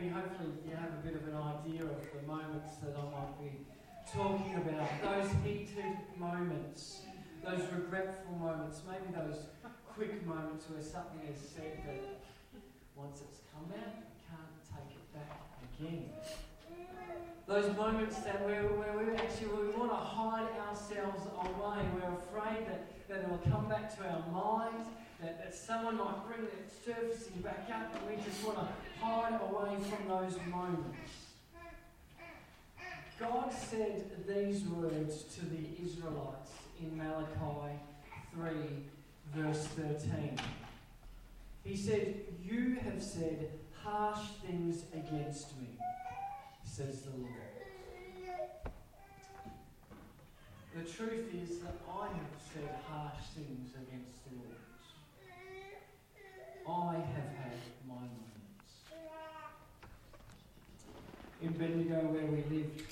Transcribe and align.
maybe, 0.00 0.12
hopefully, 0.12 0.50
you 0.66 0.76
have 0.76 0.90
a 0.92 1.02
bit 1.06 1.14
of 1.14 1.28
an 1.28 1.36
idea 1.36 1.82
of 1.82 2.00
the 2.14 2.26
moments 2.26 2.76
that 2.82 2.96
I 2.96 3.04
might 3.12 3.38
be 3.40 3.66
talking 4.10 4.54
about. 4.56 4.88
Those 5.02 5.30
heated 5.44 5.96
moments, 6.16 7.02
those 7.44 7.60
regretful 7.72 8.36
moments, 8.36 8.80
maybe 8.88 9.14
those 9.14 9.46
quick 9.94 10.24
moments 10.26 10.64
where 10.70 10.82
something 10.82 11.20
is 11.28 11.40
said 11.40 11.82
that 11.86 12.20
once 12.96 13.20
it's 13.20 13.40
come 13.52 13.68
out, 13.76 13.94
you 14.00 14.16
can't 14.24 14.56
take 14.72 14.96
it 14.96 15.06
back 15.12 15.40
again. 15.76 16.10
Those 17.46 17.76
moments 17.76 18.18
that 18.20 18.44
where, 18.44 18.62
where 18.62 18.96
we 18.96 19.12
actually 19.16 19.48
we 19.48 19.74
want 19.76 19.90
to 19.90 19.96
hide 19.96 20.48
ourselves 20.68 21.26
away. 21.34 21.82
We're 21.94 22.14
afraid 22.24 22.66
that, 22.68 23.08
that 23.08 23.18
it 23.20 23.28
will 23.28 23.42
come 23.50 23.68
back 23.68 23.94
to 23.96 24.04
our 24.04 24.24
mind, 24.32 24.86
that, 25.22 25.42
that 25.42 25.54
someone 25.54 25.96
might 25.96 26.26
bring 26.26 26.46
it 26.46 26.70
surfacing 26.84 27.42
back 27.42 27.68
up, 27.72 27.94
and 27.94 28.16
we 28.16 28.22
just 28.22 28.44
want 28.44 28.58
to 28.58 29.04
hide 29.04 29.38
away 29.40 29.76
from 29.82 30.08
those 30.08 30.36
moments. 30.50 31.10
God 33.18 33.52
said 33.52 34.26
these 34.26 34.62
words 34.64 35.24
to 35.34 35.44
the 35.44 35.66
Israelites 35.84 36.52
in 36.80 36.96
Malachi 36.96 37.76
3, 38.34 38.50
verse 39.34 39.66
13. 39.66 40.38
He 41.64 41.76
said, 41.76 42.14
You 42.42 42.78
have 42.82 43.02
said 43.02 43.50
harsh 43.84 44.26
things 44.46 44.84
against 44.94 45.58
me, 45.60 45.68
says 46.64 47.02
the 47.02 47.10
Lord. 47.10 47.34
The 50.74 50.82
truth 50.90 51.34
is 51.34 51.58
that 51.58 51.74
I 51.92 52.06
have 52.06 52.40
said 52.54 52.74
harsh 52.88 53.20
things 53.34 53.70
against 53.74 54.24
the 54.24 54.36
Lord. 54.36 54.69
I 56.70 56.94
have 56.94 57.30
had 57.42 57.58
my 57.88 57.94
moments. 57.94 58.74
In 61.42 61.52
Bendigo, 61.54 61.96
where 62.12 62.26
we 62.26 62.44
lived, 62.54 62.82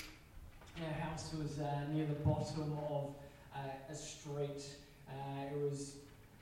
our 0.85 0.93
house 1.01 1.33
was 1.39 1.61
uh, 1.61 1.87
near 1.93 2.07
the 2.07 2.19
bottom 2.27 2.77
of 2.91 3.15
uh, 3.55 3.59
a 3.89 3.95
street. 3.95 4.65
Uh, 5.09 5.53
it 5.53 5.57
was 5.63 5.95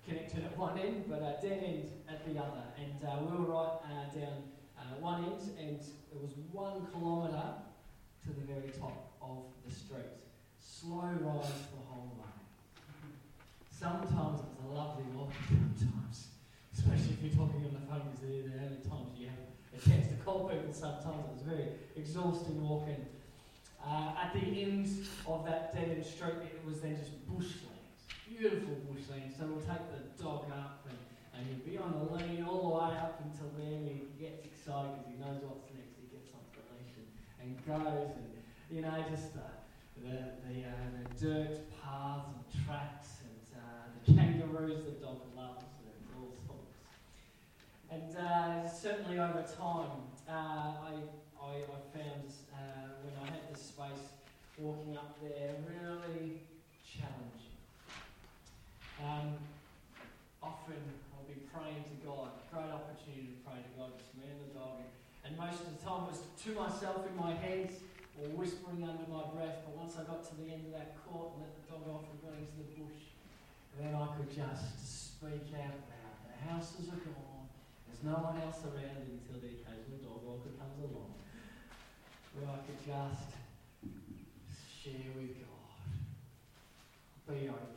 connected 0.09 0.45
at 0.45 0.57
one 0.57 0.79
end, 0.79 1.05
but 1.09 1.19
a 1.19 1.37
dead 1.47 1.63
end 1.63 1.91
at 2.09 2.25
the 2.25 2.41
other. 2.41 2.65
And 2.79 3.07
uh, 3.07 3.19
we 3.21 3.37
were 3.37 3.53
right 3.53 3.81
uh, 3.85 4.19
down 4.19 4.43
uh, 4.79 4.83
one 5.01 5.25
end, 5.25 5.43
and 5.61 5.77
it 5.79 6.19
was 6.23 6.33
one 6.53 6.87
kilometre 6.91 7.53
to 8.25 8.29
the 8.29 8.47
very 8.51 8.71
top 8.71 9.13
of 9.21 9.45
the 9.67 9.75
street. 9.75 10.09
Slow 10.59 11.03
rise 11.21 11.53
the 11.69 11.85
whole 11.91 12.17
way. 12.17 12.33
Sometimes 13.71 14.41
it 14.41 14.47
was 14.57 14.65
a 14.65 14.75
lovely 14.75 15.05
walk, 15.15 15.33
sometimes, 15.49 16.29
especially 16.77 17.17
if 17.17 17.23
you're 17.25 17.47
talking 17.47 17.65
on 17.65 17.73
the 17.73 17.85
phone, 17.89 18.05
because 18.13 18.21
the 18.21 18.61
only 18.61 18.83
times 18.85 19.17
you 19.17 19.27
have 19.33 19.43
a 19.73 19.81
chance 19.89 20.09
to 20.09 20.15
call 20.25 20.49
people. 20.49 20.73
Sometimes 20.73 21.25
it 21.25 21.33
was 21.33 21.43
very 21.43 21.69
exhausting 21.97 22.61
walking. 22.61 23.07
Uh, 23.81 24.13
at 24.21 24.35
the 24.35 24.41
end 24.41 24.89
of 25.27 25.47
that 25.47 25.75
dead 25.75 26.05
street, 26.05 26.43
it 26.45 26.61
was 26.67 26.81
then 26.81 26.97
just 26.97 27.13
bushland 27.27 27.77
beautiful 28.37 28.77
bushland. 28.91 29.33
So 29.33 29.47
we'll 29.47 29.65
take 29.65 29.87
the 29.89 30.03
dog 30.23 30.51
up 30.51 30.87
and, 30.89 30.99
and 31.35 31.41
he'll 31.47 31.65
be 31.65 31.79
on 31.79 31.95
the 31.95 32.07
lead 32.13 32.45
all 32.45 32.69
the 32.69 32.73
way 32.77 32.99
up 32.99 33.23
until 33.25 33.49
then 33.57 33.87
he 33.87 34.03
gets 34.19 34.45
excited 34.45 34.93
because 34.99 35.09
he 35.09 35.17
knows 35.17 35.41
what's 35.47 35.71
next. 35.73 35.95
He 35.97 36.11
gets 36.11 36.35
on 36.35 36.43
the 36.53 36.63
leash 36.75 36.97
and, 36.99 37.09
and 37.41 37.51
goes 37.65 38.13
and, 38.19 38.29
you 38.69 38.83
know, 38.83 38.99
just 39.09 39.39
uh, 39.39 39.47
the, 40.03 40.37
the, 40.45 40.67
uh, 40.67 40.87
the 40.99 41.05
dirt 41.17 41.55
paths 41.81 42.29
and 42.29 42.45
tracks 42.67 43.23
and 43.23 43.45
uh, 43.57 43.89
the 43.95 44.13
kangaroos 44.13 44.85
the 44.85 44.99
dog 44.99 45.23
loves. 45.37 45.66
And 47.97 48.13
uh, 48.13 48.69
certainly 48.69 49.17
over 49.17 49.41
time, 49.41 50.05
uh, 50.29 50.85
I, 50.85 51.01
I, 51.41 51.65
I 51.65 51.79
found 51.97 52.29
uh, 52.53 52.93
when 53.01 53.17
I 53.25 53.33
had 53.33 53.49
this 53.49 53.73
space 53.73 54.13
walking 54.61 55.01
up 55.01 55.17
there 55.25 55.57
really 55.65 56.45
challenging. 56.85 57.57
Um, 59.01 59.41
often 60.45 60.77
I'll 61.17 61.25
be 61.25 61.41
praying 61.49 61.89
to 61.89 61.97
God, 62.05 62.37
great 62.53 62.69
opportunity 62.69 63.33
to 63.33 63.41
pray 63.49 63.65
to 63.65 63.73
God, 63.81 63.97
just 63.97 64.13
me 64.21 64.29
and 64.29 64.45
the 64.45 64.53
dog. 64.61 64.85
And 65.25 65.33
most 65.41 65.65
of 65.65 65.73
the 65.73 65.81
time 65.81 66.05
it 66.05 66.21
was 66.21 66.21
to 66.21 66.51
myself 66.53 67.01
in 67.09 67.17
my 67.17 67.33
head 67.33 67.73
or 68.21 68.29
whispering 68.37 68.85
under 68.85 69.09
my 69.09 69.25
breath. 69.33 69.65
But 69.65 69.73
once 69.73 69.97
I 69.97 70.05
got 70.05 70.21
to 70.21 70.37
the 70.37 70.53
end 70.53 70.69
of 70.69 70.77
that 70.77 71.01
court 71.09 71.33
and 71.33 71.49
let 71.49 71.53
the 71.57 71.65
dog 71.73 71.89
off 71.97 72.05
and 72.13 72.21
got 72.21 72.37
into 72.37 72.61
the 72.61 72.69
bush, 72.77 73.09
then 73.81 73.97
I 73.97 74.05
could 74.21 74.29
just 74.29 74.85
speak 74.85 75.49
out 75.57 75.81
loud. 75.81 76.17
The 76.29 76.37
houses 76.45 76.93
are 76.93 77.01
gone. 77.01 77.26
There's 77.97 78.13
no 78.13 78.21
one 78.21 78.37
else 78.43 78.61
around 78.61 79.09
until 79.09 79.41
the 79.41 79.57
occasional 79.57 79.97
dog 80.05 80.21
walker 80.21 80.53
comes 80.61 80.77
along. 80.85 81.15
Where 82.37 82.45
I 82.45 82.61
could 82.69 82.77
just 82.85 83.33
share 84.85 85.17
with 85.17 85.41
God. 85.41 85.81
Be 87.27 87.49
open 87.49 87.77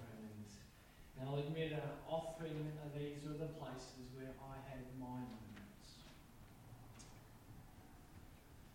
and 1.20 1.28
I'll 1.28 1.38
admit, 1.38 1.74
uh, 1.74 2.12
often 2.12 2.48
uh, 2.48 2.98
these 2.98 3.26
are 3.30 3.38
the 3.38 3.52
places 3.60 4.08
where 4.16 4.32
I 4.40 4.56
had 4.70 4.84
my 5.00 5.08
moments. 5.08 5.88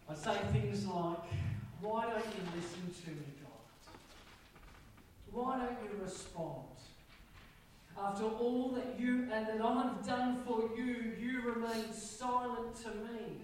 I 0.08 0.14
say 0.14 0.40
things 0.52 0.86
like, 0.86 1.24
Why 1.80 2.04
don't 2.04 2.24
you 2.24 2.44
listen 2.54 2.92
to 3.04 3.10
me, 3.10 3.26
God? 3.42 3.96
Why 5.32 5.58
don't 5.58 5.78
you 5.84 6.04
respond? 6.04 6.73
After 7.96 8.24
all 8.24 8.70
that 8.70 8.98
you 8.98 9.28
and 9.32 9.46
that 9.46 9.60
I've 9.64 10.04
done 10.04 10.42
for 10.44 10.68
you, 10.76 11.12
you 11.18 11.42
remain 11.42 11.92
silent 11.92 12.74
to 12.82 12.88
me. 12.88 13.40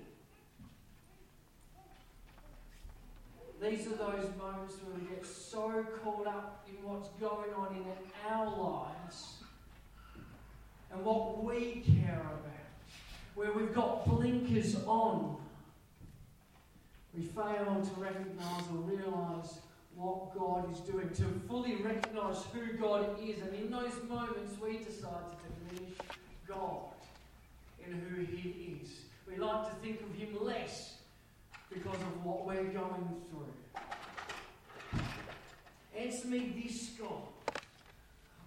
These 3.63 3.87
are 3.89 3.91
those 3.91 4.31
moments 4.39 4.77
where 4.83 4.99
we 4.99 5.15
get 5.15 5.25
so 5.27 5.85
caught 6.03 6.27
up 6.27 6.67
in 6.69 6.83
what's 6.83 7.09
going 7.21 7.53
on 7.55 7.77
in 7.77 7.85
our 8.29 8.47
lives 8.47 9.35
and 10.91 11.05
what 11.05 11.45
we 11.45 11.85
care 12.03 12.23
about, 12.23 13.35
where 13.35 13.53
we've 13.53 13.75
got 13.75 14.07
blinkers 14.07 14.77
on. 14.87 15.37
We 17.15 17.23
fail 17.23 17.83
to 17.95 18.01
recognize 18.01 18.63
or 18.73 18.79
realize 18.79 19.59
what 19.97 20.35
God 20.35 20.73
is 20.73 20.81
doing, 20.81 21.11
to 21.11 21.25
fully 21.49 21.77
recognize 21.77 22.43
who 22.53 22.73
God 22.79 23.19
is. 23.23 23.41
And 23.43 23.55
in 23.55 23.71
those 23.71 23.93
moments, 24.09 24.59
we 24.61 24.79
decide 24.79 25.25
to 25.31 25.75
diminish 25.75 25.99
God 26.49 26.81
in 27.87 27.93
who 27.93 28.25
He 28.25 28.79
is. 28.83 28.91
We 29.29 29.37
like 29.37 29.69
to 29.69 29.75
think 29.77 30.01
of 30.01 30.15
Him 30.15 30.45
less 30.45 30.95
because 31.73 31.97
of 31.97 32.25
what 32.25 32.47
we're 32.47 32.65
going 32.65 33.09
through. 33.31 35.01
Answer 35.97 36.29
me 36.29 36.63
this, 36.65 36.91
God. 36.99 37.23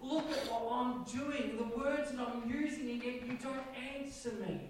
Look 0.00 0.30
at 0.30 0.50
what 0.50 0.70
I'm 0.70 1.04
doing, 1.04 1.56
the 1.56 1.78
words 1.78 2.10
that 2.10 2.20
I'm 2.20 2.50
using, 2.50 2.90
and 2.90 3.02
yet 3.02 3.26
you 3.26 3.38
don't 3.42 3.64
answer 3.96 4.32
me. 4.32 4.60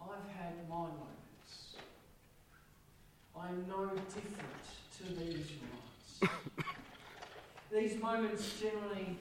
I've 0.00 0.30
had 0.34 0.68
my 0.68 0.76
moments. 0.76 1.15
I'm 3.48 3.64
no 3.68 3.90
different 3.90 4.64
to 4.98 5.04
these 5.14 5.50
ones. 5.62 6.32
these 7.72 8.00
moments 8.00 8.54
generally 8.60 9.18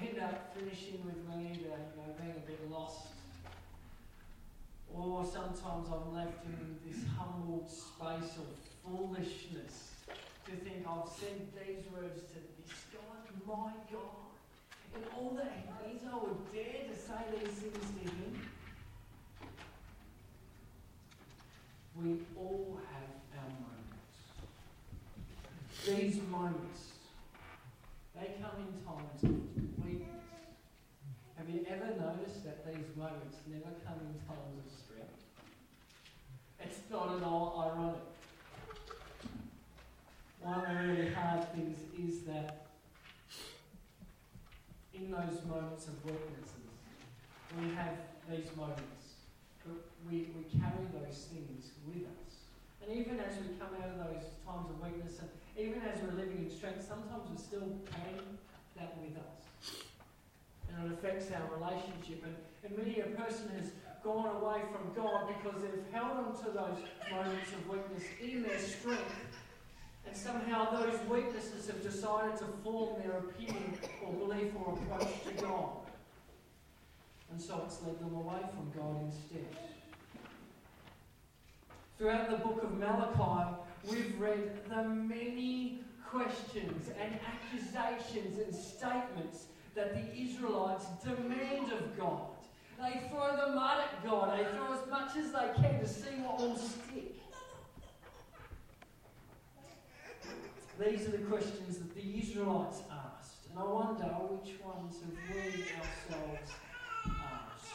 end 0.00 0.18
up 0.20 0.54
finishing 0.56 1.00
with 1.04 1.16
me 1.28 1.58
you 1.62 1.68
know, 1.68 2.14
being 2.20 2.36
a 2.36 2.46
bit 2.46 2.70
lost 2.70 3.08
or 4.94 5.24
sometimes 5.24 5.88
I'm 5.88 6.14
left 6.14 6.44
in 6.44 6.76
this 6.86 7.02
humbled 7.16 7.68
space 7.68 8.36
of 8.36 8.46
foolishness 8.84 9.90
to 10.44 10.52
think 10.52 10.86
I've 10.86 11.08
said 11.08 11.48
these 11.54 11.84
words 11.92 12.20
to 12.20 12.34
this 12.34 12.78
God, 12.92 13.46
my 13.46 13.72
God. 13.90 14.22
And 14.94 15.04
all 15.16 15.30
that 15.36 15.52
He 15.56 15.96
is, 15.96 16.02
I 16.04 16.16
would 16.16 16.52
dare 16.52 16.84
to 16.88 16.96
say 16.96 17.22
these 17.32 17.54
things 17.54 17.74
to 17.74 18.10
Him. 18.10 18.48
We 22.02 22.18
all 22.36 22.78
have 22.91 22.91
our 22.91 22.91
moments. 22.91 22.91
These 25.86 26.20
moments, 26.30 26.92
they 28.14 28.34
come 28.40 28.62
in 28.62 28.70
times 28.86 29.22
of 29.24 29.84
weakness. 29.84 30.22
Have 31.36 31.50
you 31.50 31.66
ever 31.68 31.86
noticed 31.98 32.44
that 32.44 32.64
these 32.64 32.86
moments 32.96 33.38
never 33.50 33.74
come 33.84 33.98
in 33.98 34.14
times 34.28 34.62
of 34.64 34.70
strength? 34.70 35.18
it's 36.62 36.78
not 36.88 37.16
at 37.16 37.22
all 37.24 37.74
ironic. 37.74 38.00
One 40.40 40.54
of 40.54 40.68
the 40.68 40.86
really 40.86 41.10
hard 41.12 41.52
things 41.52 41.78
is 41.98 42.22
that 42.26 42.66
in 44.94 45.10
those 45.10 45.42
moments 45.48 45.88
of 45.88 46.04
weaknesses, 46.04 46.70
we 47.58 47.74
have 47.74 47.98
these 48.30 48.54
moments, 48.56 49.18
we, 50.08 50.28
we 50.30 50.46
carry 50.60 50.86
those 50.94 51.26
things 51.26 51.72
with 51.86 52.06
us. 52.06 52.46
And 52.82 52.96
even 52.96 53.18
as 53.18 53.34
we 53.42 53.54
come 53.58 53.74
out 53.82 53.90
of 53.90 53.98
those 53.98 54.30
times 54.46 54.70
of 54.70 54.80
weakness, 54.80 55.18
and 55.18 55.28
even 55.56 55.82
as 55.82 56.00
we're 56.02 56.16
living 56.16 56.46
in 56.46 56.50
strength, 56.50 56.86
sometimes 56.86 57.28
we're 57.30 57.36
still 57.36 57.68
carrying 57.90 58.38
that 58.76 58.96
with 59.00 59.16
us. 59.16 59.76
And 60.68 60.86
it 60.90 60.94
affects 60.94 61.26
our 61.32 61.58
relationship. 61.58 62.24
And, 62.24 62.36
and 62.64 62.78
many 62.78 63.00
a 63.00 63.06
person 63.16 63.50
has 63.58 63.72
gone 64.02 64.36
away 64.36 64.62
from 64.72 64.92
God 64.94 65.28
because 65.28 65.62
they've 65.62 65.84
held 65.92 66.18
on 66.18 66.44
to 66.44 66.50
those 66.50 66.78
moments 67.10 67.52
of 67.52 67.68
weakness 67.68 68.04
in 68.20 68.42
their 68.42 68.58
strength. 68.58 69.14
And 70.06 70.16
somehow 70.16 70.70
those 70.80 70.98
weaknesses 71.08 71.66
have 71.68 71.82
decided 71.82 72.36
to 72.38 72.46
form 72.64 73.00
their 73.00 73.18
opinion 73.18 73.74
or 74.04 74.12
belief 74.12 74.52
or 74.56 74.72
approach 74.72 75.08
to 75.28 75.42
God. 75.42 75.70
And 77.30 77.40
so 77.40 77.62
it's 77.64 77.80
led 77.82 77.98
them 78.00 78.14
away 78.14 78.40
from 78.54 78.70
God 78.76 79.02
instead. 79.04 79.46
Throughout 81.98 82.30
the 82.30 82.36
book 82.36 82.62
of 82.62 82.78
Malachi, 82.78 83.54
we've 83.88 84.18
read 84.18 84.68
the 84.68 84.82
many 84.84 85.80
questions 86.08 86.90
and 87.00 87.18
accusations 87.26 88.38
and 88.38 88.54
statements 88.54 89.46
that 89.74 89.94
the 89.94 90.20
Israelites 90.20 90.86
demand 91.02 91.72
of 91.72 91.96
God. 91.98 92.28
They 92.80 93.00
throw 93.08 93.36
the 93.36 93.54
mud 93.54 93.80
at 93.80 94.04
God. 94.04 94.38
They 94.38 94.44
throw 94.56 94.74
as 94.74 94.88
much 94.90 95.16
as 95.16 95.32
they 95.32 95.62
can 95.62 95.80
to 95.80 95.88
see 95.88 96.16
what 96.20 96.38
will 96.38 96.56
stick. 96.56 97.16
These 100.78 101.06
are 101.06 101.12
the 101.12 101.18
questions 101.18 101.78
that 101.78 101.94
the 101.94 102.18
Israelites 102.18 102.82
asked. 102.90 103.46
And 103.50 103.58
I 103.58 103.64
wonder 103.64 104.04
which 104.04 104.58
ones 104.64 104.96
have 105.00 105.36
we 105.36 105.62
ourselves 105.62 106.50
asked. 107.06 107.72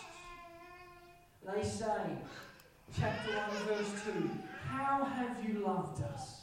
They 1.45 1.63
say, 1.63 2.17
chapter 2.99 3.31
1, 3.31 3.77
verse 3.77 4.03
2, 4.05 4.29
How 4.67 5.03
have 5.05 5.37
you 5.47 5.65
loved 5.65 6.03
us? 6.03 6.41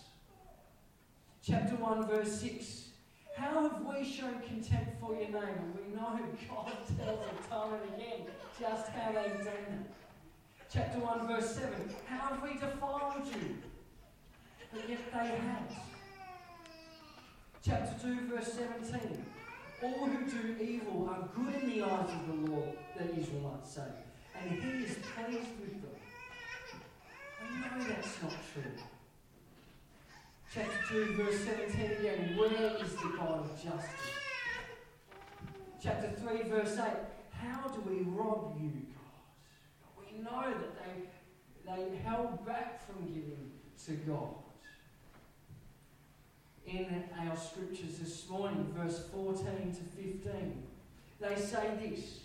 Chapter 1.46 1.76
1, 1.76 2.08
verse 2.08 2.40
6, 2.40 2.88
how 3.36 3.68
have 3.68 3.82
we 3.84 4.04
shown 4.04 4.40
contempt 4.46 5.00
for 5.00 5.12
your 5.12 5.28
name? 5.28 5.58
And 5.58 5.74
we 5.74 5.94
know 5.94 6.18
God 6.48 6.72
tells 6.98 7.20
us 7.20 7.48
time 7.50 7.74
and 7.74 7.94
again 7.94 8.26
just 8.58 8.88
how 8.88 9.12
they've 9.12 9.44
done 9.44 9.64
it. 9.68 9.90
Chapter 10.72 10.98
1, 11.00 11.26
verse 11.28 11.54
7. 11.56 11.70
How 12.06 12.28
have 12.28 12.42
we 12.42 12.54
defiled 12.54 13.26
you? 13.26 13.56
But 14.72 14.88
yet 14.88 15.12
they 15.12 15.26
have. 15.26 15.72
Chapter 17.64 18.08
2, 18.08 18.28
verse 18.28 18.52
17. 18.54 19.24
All 19.82 20.06
who 20.06 20.30
do 20.30 20.62
evil 20.62 21.10
are 21.10 21.28
good 21.34 21.62
in 21.62 21.68
the 21.70 21.82
eyes 21.82 22.08
of 22.08 22.26
the 22.26 22.50
Lord, 22.50 22.70
the 22.96 23.04
Israelites 23.20 23.74
say, 23.74 23.82
and 24.40 24.50
he 24.50 24.84
is 24.84 24.96
pleased 24.96 25.48
with 25.60 25.82
them. 25.82 25.93
Know 27.50 27.84
that's 27.88 28.22
not 28.22 28.32
true 28.52 28.72
chapter 30.54 30.78
2, 30.88 31.14
verse 31.14 31.40
17 31.40 31.90
again. 31.98 32.36
Where 32.36 32.76
is 32.76 32.94
the 32.94 33.12
God 33.16 33.40
of 33.40 33.50
justice? 33.56 33.90
Chapter 35.82 36.10
3, 36.10 36.42
verse 36.48 36.78
8. 36.78 36.84
How 37.30 37.68
do 37.68 37.80
we 37.80 38.02
rob 38.02 38.56
you, 38.60 38.70
God? 38.70 39.98
We 39.98 40.22
know 40.22 40.54
that 40.56 40.76
they, 40.78 41.66
they 41.66 41.96
held 41.96 42.46
back 42.46 42.86
from 42.86 43.08
giving 43.08 43.50
to 43.86 43.92
God. 43.92 44.34
In 46.66 47.04
our 47.18 47.36
scriptures 47.36 47.98
this 47.98 48.28
morning, 48.28 48.72
verse 48.76 49.08
14 49.12 49.44
to 49.44 50.02
15, 50.02 50.62
they 51.20 51.36
say 51.36 51.70
this 51.80 52.20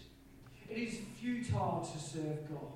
It 0.69 0.77
is 0.77 1.00
futile 1.19 1.89
to 1.92 2.00
serve 2.00 2.48
God. 2.48 2.72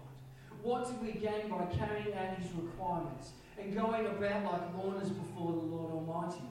What 0.64 0.88
did 0.88 1.02
we 1.02 1.20
gain 1.20 1.50
by 1.50 1.66
carrying 1.66 2.14
out 2.16 2.38
his 2.38 2.52
requirements? 2.54 3.32
and 3.60 3.76
going 3.76 4.06
about 4.06 4.44
like 4.46 4.76
mourners 4.76 5.10
before 5.10 5.52
the 5.54 5.60
Lord 5.60 5.92
Almighty. 5.92 6.44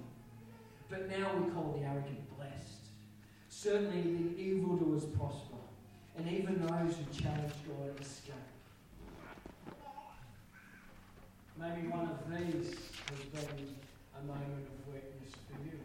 But 0.88 1.08
now 1.08 1.36
we 1.36 1.50
call 1.50 1.76
the 1.78 1.84
arrogant 1.84 2.36
blessed. 2.36 2.84
Certainly 3.48 4.02
the 4.02 4.40
evildoers 4.40 5.04
prosper, 5.04 5.56
and 6.16 6.28
even 6.28 6.60
those 6.60 6.96
who 6.96 7.22
challenge 7.22 7.52
God 7.66 8.00
escape. 8.00 8.34
Maybe 11.58 11.88
one 11.88 12.08
of 12.08 12.30
these 12.30 12.74
has 13.08 13.24
been 13.32 13.76
a 14.18 14.26
moment 14.26 14.66
of 14.66 14.92
weakness 14.92 15.32
for 15.46 15.62
you. 15.64 15.78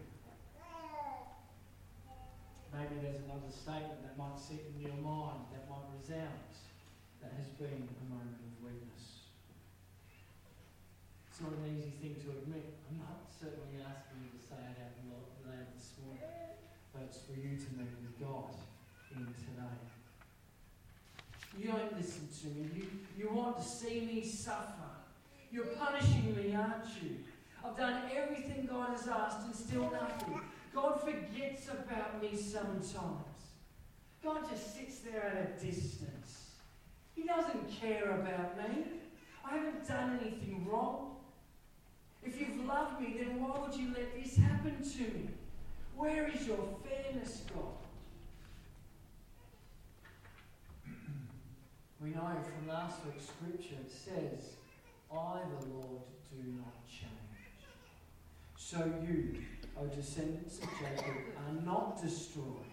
Maybe 2.73 3.01
there's 3.01 3.21
another 3.25 3.51
statement 3.51 4.01
that 4.03 4.17
might 4.17 4.39
sit 4.39 4.71
in 4.75 4.81
your 4.81 4.97
mind, 4.97 5.39
that 5.53 5.69
might 5.69 5.85
resound, 5.99 6.56
has 7.35 7.51
been 7.59 7.83
a 7.89 8.05
moment 8.07 8.39
of 8.39 8.53
weakness. 8.63 9.27
It's 11.27 11.41
not 11.41 11.51
an 11.51 11.67
easy 11.75 11.91
thing 11.99 12.15
to 12.23 12.31
admit. 12.39 12.79
I'm 12.87 13.03
not 13.03 13.27
certainly 13.27 13.83
asking 13.83 14.23
you 14.23 14.31
to 14.31 14.41
say 14.41 14.55
it 14.55 14.77
out 14.79 14.97
loud 15.43 15.67
this 15.75 15.91
morning, 16.03 16.23
but 16.93 17.03
it's 17.03 17.19
for 17.25 17.35
you 17.35 17.59
to 17.59 17.69
meet 17.75 17.93
with 17.99 18.15
God 18.19 18.55
in 19.11 19.25
today. 19.25 19.77
You 21.57 21.71
don't 21.71 21.97
listen 21.97 22.27
to 22.41 22.47
me. 22.55 22.69
You, 22.75 22.85
you 23.17 23.29
want 23.33 23.57
to 23.57 23.63
see 23.63 24.01
me 24.01 24.23
suffer. 24.23 24.93
You're 25.51 25.65
punishing 25.65 26.35
me, 26.35 26.53
aren't 26.53 26.85
you? 27.01 27.17
I've 27.65 27.77
done 27.77 28.03
everything 28.15 28.67
God 28.69 28.89
has 28.91 29.07
asked 29.07 29.45
and 29.45 29.55
still 29.55 29.89
nothing. 29.91 30.41
God 30.73 31.01
forgets 31.01 31.67
about 31.69 32.21
me 32.21 32.35
sometimes. 32.37 33.37
God 34.23 34.49
just 34.49 34.75
sits 34.75 34.99
there 34.99 35.23
at 35.23 35.61
a 35.61 35.65
distance. 35.65 36.36
He 37.17 37.23
doesn't 37.23 37.67
care 37.81 38.11
about 38.11 38.57
me. 38.57 38.83
I 39.43 39.55
haven't 39.57 39.87
done 39.87 40.19
anything 40.21 40.67
wrong. 40.69 41.15
If 42.23 42.39
you've 42.39 42.63
loved 42.65 43.01
me, 43.01 43.15
then 43.17 43.41
why 43.41 43.59
would 43.59 43.75
you 43.75 43.91
let 43.93 44.15
this 44.15 44.37
happen 44.37 44.75
to 44.83 45.01
me? 45.01 45.29
Where 45.95 46.27
is 46.27 46.45
your 46.45 46.59
fairness, 46.85 47.41
God? 47.51 47.73
we 52.03 52.09
know 52.11 52.37
from 52.43 52.67
last 52.67 52.99
week's 53.05 53.25
scripture 53.25 53.81
it 53.83 53.91
says, 53.91 54.51
I, 55.11 55.39
the 55.59 55.65
Lord, 55.73 56.03
do 56.29 56.37
not 56.59 56.87
change. 56.87 57.09
So 58.57 58.93
you, 59.01 59.37
O 59.79 59.87
descendants 59.87 60.59
of 60.59 60.69
Jacob, 60.79 61.15
are 61.37 61.65
not 61.65 61.99
destroyed. 61.99 62.66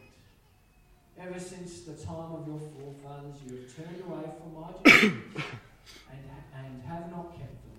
Ever 1.18 1.38
since 1.38 1.82
the 1.82 1.94
time 1.94 2.32
of 2.32 2.46
your 2.46 2.58
forefathers, 2.58 3.36
you 3.46 3.56
have 3.56 3.76
turned 3.76 4.02
away 4.06 4.24
from 4.38 4.54
my 4.60 4.68
judgments 4.84 5.36
and, 6.10 6.20
and 6.58 6.82
have 6.82 7.10
not 7.10 7.32
kept 7.32 7.62
them. 7.64 7.74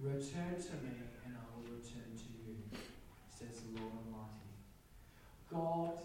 Return 0.00 0.56
to 0.56 0.72
me, 0.84 0.96
and 1.26 1.36
I 1.36 1.44
will 1.54 1.76
return 1.76 2.16
to 2.16 2.24
you, 2.46 2.56
says 3.28 3.60
the 3.60 3.80
Lord 3.80 3.92
Almighty. 3.92 4.40
God 5.52 5.98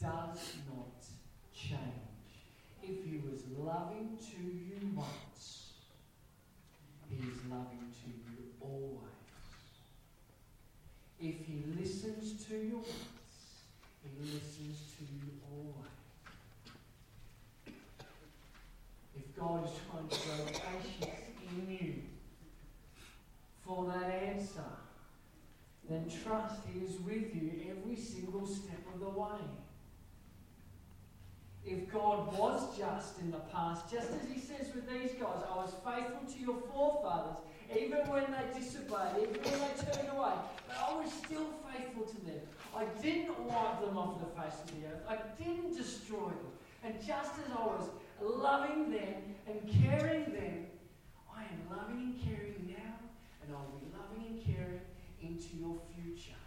does 0.00 0.52
not 0.68 1.04
change. 1.54 2.02
If 2.82 3.04
He 3.04 3.20
was 3.28 3.42
loving 3.58 4.16
to 4.18 4.42
you 4.42 4.90
once, 4.94 5.72
He 7.08 7.16
is 7.16 7.38
loving 7.50 7.90
to 8.04 8.08
you 8.08 8.38
always. 8.60 8.98
If 11.20 11.46
He 11.46 11.64
listens 11.78 12.44
to 12.46 12.54
you 12.54 12.76
once, 12.76 13.62
He 14.02 14.10
listens 14.20 14.78
to 14.98 15.04
you 15.04 15.30
always. 15.50 15.88
If 19.14 19.31
God 19.42 19.64
is 19.64 19.72
trying 19.90 20.08
to 20.08 20.28
grow 20.28 20.44
patience 20.46 21.20
in 21.50 21.68
you, 21.68 21.94
for 23.66 23.86
that 23.86 24.10
answer, 24.10 24.70
then 25.88 26.08
trust 26.24 26.60
He 26.72 26.84
is 26.84 27.00
with 27.00 27.34
you 27.34 27.50
every 27.70 27.96
single 27.96 28.46
step 28.46 28.80
of 28.94 29.00
the 29.00 29.08
way. 29.08 29.40
If 31.64 31.92
God 31.92 32.38
was 32.38 32.78
just 32.78 33.18
in 33.18 33.32
the 33.32 33.38
past, 33.38 33.90
just 33.90 34.10
as 34.10 34.28
He 34.32 34.38
says 34.38 34.72
with 34.74 34.88
these 34.88 35.12
guys, 35.12 35.42
I 35.50 35.56
was 35.56 35.74
faithful 35.84 36.32
to 36.32 36.38
your 36.40 36.58
forefathers, 36.72 37.38
even 37.76 37.98
when 38.08 38.26
they 38.30 38.60
disobeyed, 38.60 39.22
even 39.22 39.42
when 39.42 39.60
they 39.60 39.92
turned 39.92 40.08
away, 40.16 40.34
but 40.68 40.76
I 40.78 40.94
was 40.94 41.12
still 41.12 41.46
faithful 41.66 42.04
to 42.04 42.26
them. 42.26 42.40
I 42.76 42.84
didn't 43.02 43.38
wipe 43.40 43.80
them 43.80 43.98
off 43.98 44.20
the 44.20 44.40
face 44.40 44.60
of 44.62 44.70
the 44.70 44.86
earth, 44.86 45.02
I 45.08 45.18
didn't 45.42 45.76
destroy 45.76 46.28
them. 46.28 46.52
And 46.84 46.94
just 46.98 47.32
as 47.38 47.52
I 47.56 47.62
was 47.66 47.88
loving 48.28 48.90
them 48.90 49.14
and 49.46 49.60
caring 49.82 50.32
them, 50.32 50.66
I 51.34 51.42
am 51.42 51.76
loving 51.76 52.00
and 52.00 52.22
caring 52.22 52.66
now 52.68 52.94
and 53.42 53.54
I'll 53.54 53.72
be 53.78 53.86
loving 53.96 54.26
and 54.26 54.44
caring 54.44 54.80
into 55.22 55.56
your 55.56 55.76
future. 55.94 56.38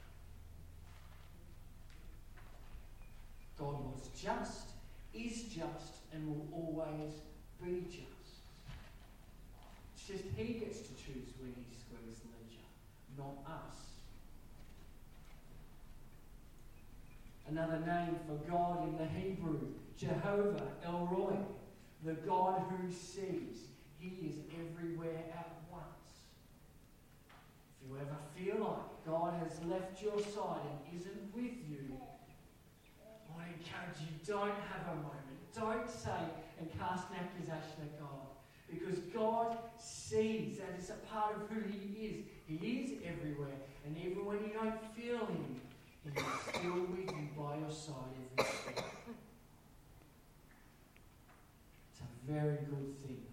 God 3.58 3.86
was 3.86 4.10
just, 4.16 4.70
is 5.14 5.44
just, 5.44 6.04
and 6.14 6.28
will 6.28 6.48
always 6.52 7.14
be 7.64 7.82
just. 7.88 8.06
It's 9.96 10.08
just 10.08 10.24
He 10.36 10.54
gets 10.54 10.80
to 10.80 10.90
choose 10.96 11.30
when 11.40 11.54
He 11.56 11.66
squares 11.78 12.20
ledger, 12.26 12.66
not 13.18 13.38
us. 13.48 13.78
Another 17.48 17.80
name 17.86 18.16
for 18.28 18.36
God 18.50 18.88
in 18.88 18.98
the 18.98 19.06
Hebrew, 19.06 19.60
Jehovah 19.98 20.68
El 20.84 21.08
Roi, 21.12 21.38
the 22.06 22.14
God 22.14 22.62
who 22.70 22.92
sees. 22.92 23.66
He 23.98 24.28
is 24.28 24.36
everywhere 24.54 25.24
at 25.34 25.52
once. 25.72 25.84
If 27.82 27.90
you 27.90 27.98
ever 27.98 28.18
feel 28.38 28.64
like 28.64 29.06
God 29.06 29.34
has 29.42 29.60
left 29.66 30.02
your 30.02 30.20
side 30.20 30.62
and 30.70 31.00
isn't 31.00 31.34
with 31.34 31.58
you, 31.68 31.98
I 33.38 33.48
encourage 33.48 34.00
you 34.02 34.14
don't 34.26 34.54
have 34.70 34.94
a 34.94 34.96
moment. 34.96 35.14
Don't 35.56 35.90
say 35.90 36.22
and 36.60 36.70
cast 36.80 37.10
an 37.10 37.18
accusation 37.22 37.82
at 37.82 38.00
God. 38.00 38.10
Because 38.70 39.00
God 39.14 39.58
sees 39.80 40.58
that 40.58 40.70
it's 40.78 40.90
a 40.90 41.00
part 41.12 41.36
of 41.36 41.50
who 41.50 41.62
He 41.70 42.06
is. 42.06 42.26
He 42.48 42.68
is 42.82 42.92
everywhere. 43.06 43.58
And 43.86 43.98
even 43.98 44.26
when 44.26 44.38
you 44.40 44.52
don't 44.54 44.80
feel 44.96 45.26
Him, 45.26 45.62
He 46.04 46.10
is 46.20 46.26
still 46.50 46.86
with 46.92 47.12
you 47.12 47.28
by 47.38 47.58
your 47.58 47.72
side 47.72 48.14
every 48.38 48.52
step. 48.52 48.86
It's 51.92 52.02
a 52.02 52.08
very 52.28 52.58
good 52.70 52.98
thing 53.06 53.24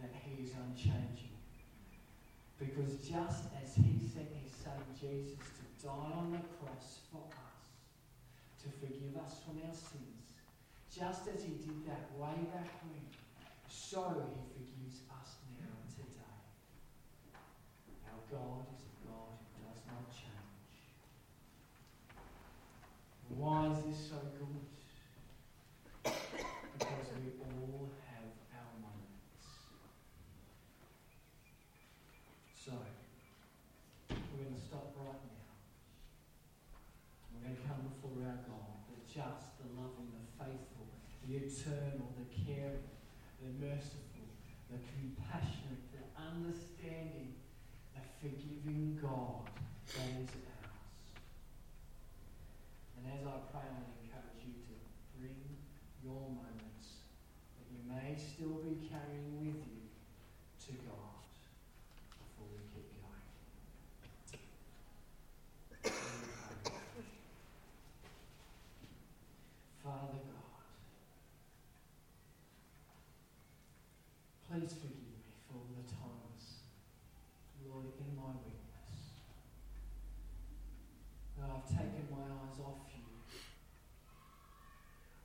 that 0.00 0.10
He 0.22 0.44
is 0.44 0.52
unchanging. 0.52 1.36
Because 2.58 2.96
just 2.98 3.44
as 3.62 3.74
He 3.74 3.98
sent 4.12 4.28
His 4.42 4.52
Son 4.52 4.80
Jesus 5.00 5.38
to 5.38 5.86
die 5.86 6.12
on 6.16 6.32
the 6.32 6.42
cross 6.58 6.98
for 7.10 7.24
us, 7.30 7.58
to 8.62 8.68
forgive 8.80 9.16
us 9.24 9.40
from 9.46 9.58
our 9.66 9.74
sins, 9.74 10.36
just 10.92 11.28
as 11.28 11.42
He 11.42 11.54
did 11.64 11.86
that 11.86 12.10
way 12.18 12.36
back 12.52 12.68
when, 12.84 13.06
so 13.68 14.02
He 14.54 14.64
forgives 14.64 15.02
us 15.08 15.36
now 15.56 15.78
today. 15.94 16.34
Our 18.10 18.22
God 18.30 18.66
is 18.74 18.82
a 18.84 18.92
God 19.06 19.38
who 19.38 19.64
does 19.64 19.82
not 19.86 20.04
change. 20.10 20.76
Why 23.36 23.70
is 23.70 23.78
this 23.84 24.10
so 24.10 24.20
good? 24.36 24.66
Because 26.78 27.08
we 27.22 27.28
all 27.42 27.90
have 28.08 28.30
our 28.54 28.72
moments. 28.80 29.46
So, 32.68 32.76
we're 34.12 34.44
going 34.44 34.52
to 34.52 34.60
stop 34.60 34.92
right 35.00 35.24
now. 35.24 35.56
We're 37.32 37.48
going 37.48 37.56
to 37.56 37.64
come 37.64 37.80
before 37.88 38.12
our 38.28 38.44
God, 38.44 38.84
the 38.92 39.00
just, 39.08 39.56
the 39.56 39.72
loving, 39.72 40.12
the 40.12 40.20
faithful, 40.36 40.84
the 41.24 41.48
eternal, 41.48 42.12
the 42.20 42.28
caring, 42.28 42.84
the 43.40 43.56
merciful, 43.56 44.28
the 44.68 44.76
compassionate, 44.84 45.80
the 45.96 46.04
understanding, 46.20 47.40
the 47.96 48.04
forgiving 48.20 49.00
God 49.00 49.48
that 49.96 50.12
is 50.20 50.28
ours. 50.28 50.84
And 53.00 53.08
as 53.16 53.24
I 53.24 53.48
pray, 53.48 53.64
I 53.64 53.80
encourage 53.96 54.44
you 54.44 54.60
to 54.60 54.76
bring 55.16 55.40
your 56.04 56.20
moments 56.20 57.00
that 57.56 57.64
you 57.72 57.80
may 57.88 58.12
still 58.12 58.60
be 58.60 58.76
carrying 58.92 59.40
with 59.40 59.56
you 59.56 59.88
to 60.68 60.72
God 60.84 61.16
before 62.18 62.48
we 62.52 62.60
keep 62.70 62.86
going. 63.00 63.24
Father 69.82 70.20
God, 70.20 70.60
please 74.50 74.72
forgive 74.74 75.08
me 75.08 75.24
for 75.48 75.56
all 75.56 75.72
the 75.72 75.86
times, 75.88 76.42
Lord, 77.66 77.86
in 77.98 78.10
my 78.16 78.32
weakness, 78.44 79.00
that 81.38 81.48
I've 81.48 81.68
taken 81.68 82.04
off 82.64 82.86
you. 82.94 83.04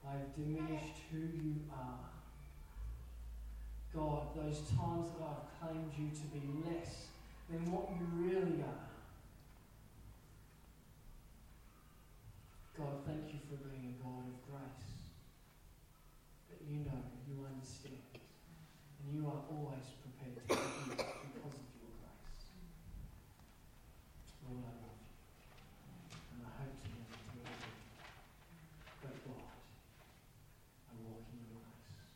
I've 0.08 0.36
diminished 0.36 0.98
who 1.12 1.20
you 1.20 1.56
are. 1.72 2.12
God, 3.94 4.36
those 4.36 4.62
times 4.76 5.10
that 5.18 5.24
I've 5.24 5.48
claimed 5.62 5.94
you 5.98 6.10
to 6.10 6.26
be 6.34 6.42
less 6.70 7.08
than 7.50 7.72
what 7.72 7.90
you 7.92 8.06
really 8.18 8.62
are. 8.62 8.90
God, 12.78 13.06
thank 13.06 13.30
you 13.30 13.40
for 13.46 13.58
being 13.70 13.94
a 13.94 13.96
God 14.02 14.26
of 14.26 14.38
grace. 14.50 15.14
That 16.50 16.58
you 16.66 16.82
know, 16.82 17.06
you 17.30 17.46
understand, 17.46 18.02
and 18.18 19.14
you 19.14 19.30
are 19.30 19.46
always 19.46 19.86
prepared 20.02 20.42
to 20.42 20.58
forgive 20.58 20.98
because 20.98 21.54
of 21.54 21.70
your 21.78 21.94
grace. 22.02 22.50
Lord, 24.42 24.66
I 24.66 24.74
love 24.74 24.98
you, 25.06 25.54
and 26.34 26.42
I 26.50 26.52
hope 26.66 26.74
to 26.82 26.88
never 26.98 27.14
do 27.30 27.46
it 27.46 27.54
again. 27.62 27.78
But 29.06 29.22
God, 29.22 29.54
I 29.54 30.94
walk 31.06 31.30
in 31.30 31.46
your 31.46 31.62
grace. 31.62 32.10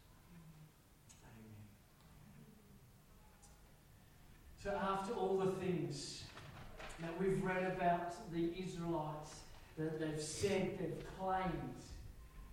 Amen. 1.21 1.69
So 4.57 4.73
after 4.73 5.13
all 5.13 5.37
the 5.37 5.53
things 5.67 6.23
that 7.01 7.11
we've 7.19 7.43
read 7.43 7.63
about 7.75 8.13
the 8.33 8.51
Israelites, 8.57 9.41
that 9.77 9.99
they've 9.99 10.21
said, 10.21 10.77
they've 10.79 11.03
claimed, 11.19 11.83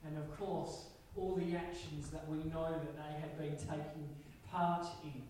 and 0.05 0.19
of 0.19 0.37
course, 0.39 0.87
all 1.17 1.35
the 1.37 1.57
actions 1.57 2.11
that 2.11 2.29
we 2.29 2.39
know 2.51 2.73
that 2.73 2.97
they 2.97 3.21
have 3.21 3.39
been 3.39 3.57
taking 3.57 4.09
part 4.51 4.87
in. 5.05 5.23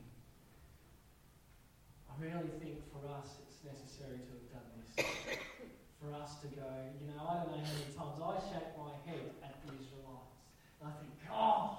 I 2.08 2.24
really 2.24 2.50
think 2.58 2.80
for 2.90 3.06
us 3.12 3.36
it's 3.46 3.60
necessary 3.64 4.18
to 4.18 4.32
have 4.32 4.48
done 4.50 4.68
this. 4.96 5.06
for 6.00 6.14
us 6.14 6.40
to 6.40 6.48
go, 6.48 6.66
you 7.00 7.06
know, 7.08 7.22
I 7.22 7.44
don't 7.44 7.52
know 7.52 7.62
how 7.62 7.72
many 7.72 7.92
times 7.92 8.18
I 8.22 8.52
shake 8.52 8.72
my 8.78 8.94
head 9.06 9.30
at 9.42 9.60
the 9.62 9.72
Israelites. 9.74 10.40
I 10.82 10.90
think, 11.00 11.12
oh, 11.30 11.78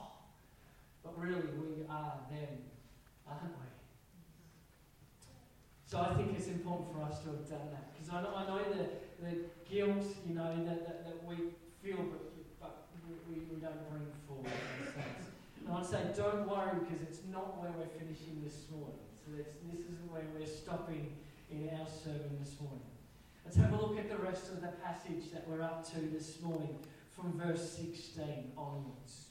but 1.03 1.19
really 1.19 1.49
we 1.57 1.85
are 1.89 2.13
them, 2.29 2.57
aren't 3.27 3.57
we? 3.57 3.74
So 5.95 6.01
I 6.01 6.13
think 6.15 6.35
it's 6.35 6.47
important 6.47 6.91
for 6.91 7.07
us 7.07 7.23
to 7.23 7.31
have 7.31 7.47
done 7.47 7.71
that. 7.71 7.95
Because 7.95 8.11
I 8.11 8.19
know, 8.19 8.35
I 8.35 8.43
know 8.43 8.59
the, 8.67 8.83
the 9.23 9.47
guilt, 9.63 10.03
you 10.27 10.35
know, 10.35 10.51
that, 10.67 10.83
that, 10.83 11.07
that 11.07 11.23
we 11.23 11.55
feel, 11.79 12.03
but, 12.11 12.35
but 12.59 12.91
we, 13.31 13.39
we 13.47 13.61
don't 13.63 13.79
bring 13.89 14.03
forward 14.27 14.51
things. 14.91 15.31
And 15.57 15.69
I 15.69 15.71
want 15.71 15.85
to 15.85 15.91
say, 15.91 16.03
don't 16.13 16.49
worry, 16.49 16.83
because 16.83 16.99
it's 17.01 17.23
not 17.31 17.63
where 17.63 17.71
we're 17.71 17.87
finishing 17.95 18.43
this 18.43 18.67
morning. 18.75 18.99
So 19.23 19.39
this, 19.39 19.47
this 19.71 19.87
isn't 19.87 20.11
where 20.11 20.27
we're 20.37 20.45
stopping 20.45 21.15
in 21.49 21.71
our 21.79 21.87
sermon 21.87 22.43
this 22.43 22.59
morning. 22.59 22.91
Let's 23.45 23.55
have 23.55 23.71
a 23.71 23.79
look 23.79 23.97
at 23.97 24.09
the 24.09 24.17
rest 24.17 24.51
of 24.51 24.59
the 24.59 24.75
passage 24.83 25.31
that 25.31 25.47
we're 25.47 25.61
up 25.61 25.89
to 25.93 26.01
this 26.11 26.41
morning 26.41 26.75
from 27.15 27.39
verse 27.39 27.71
16 27.71 28.51
onwards. 28.57 29.27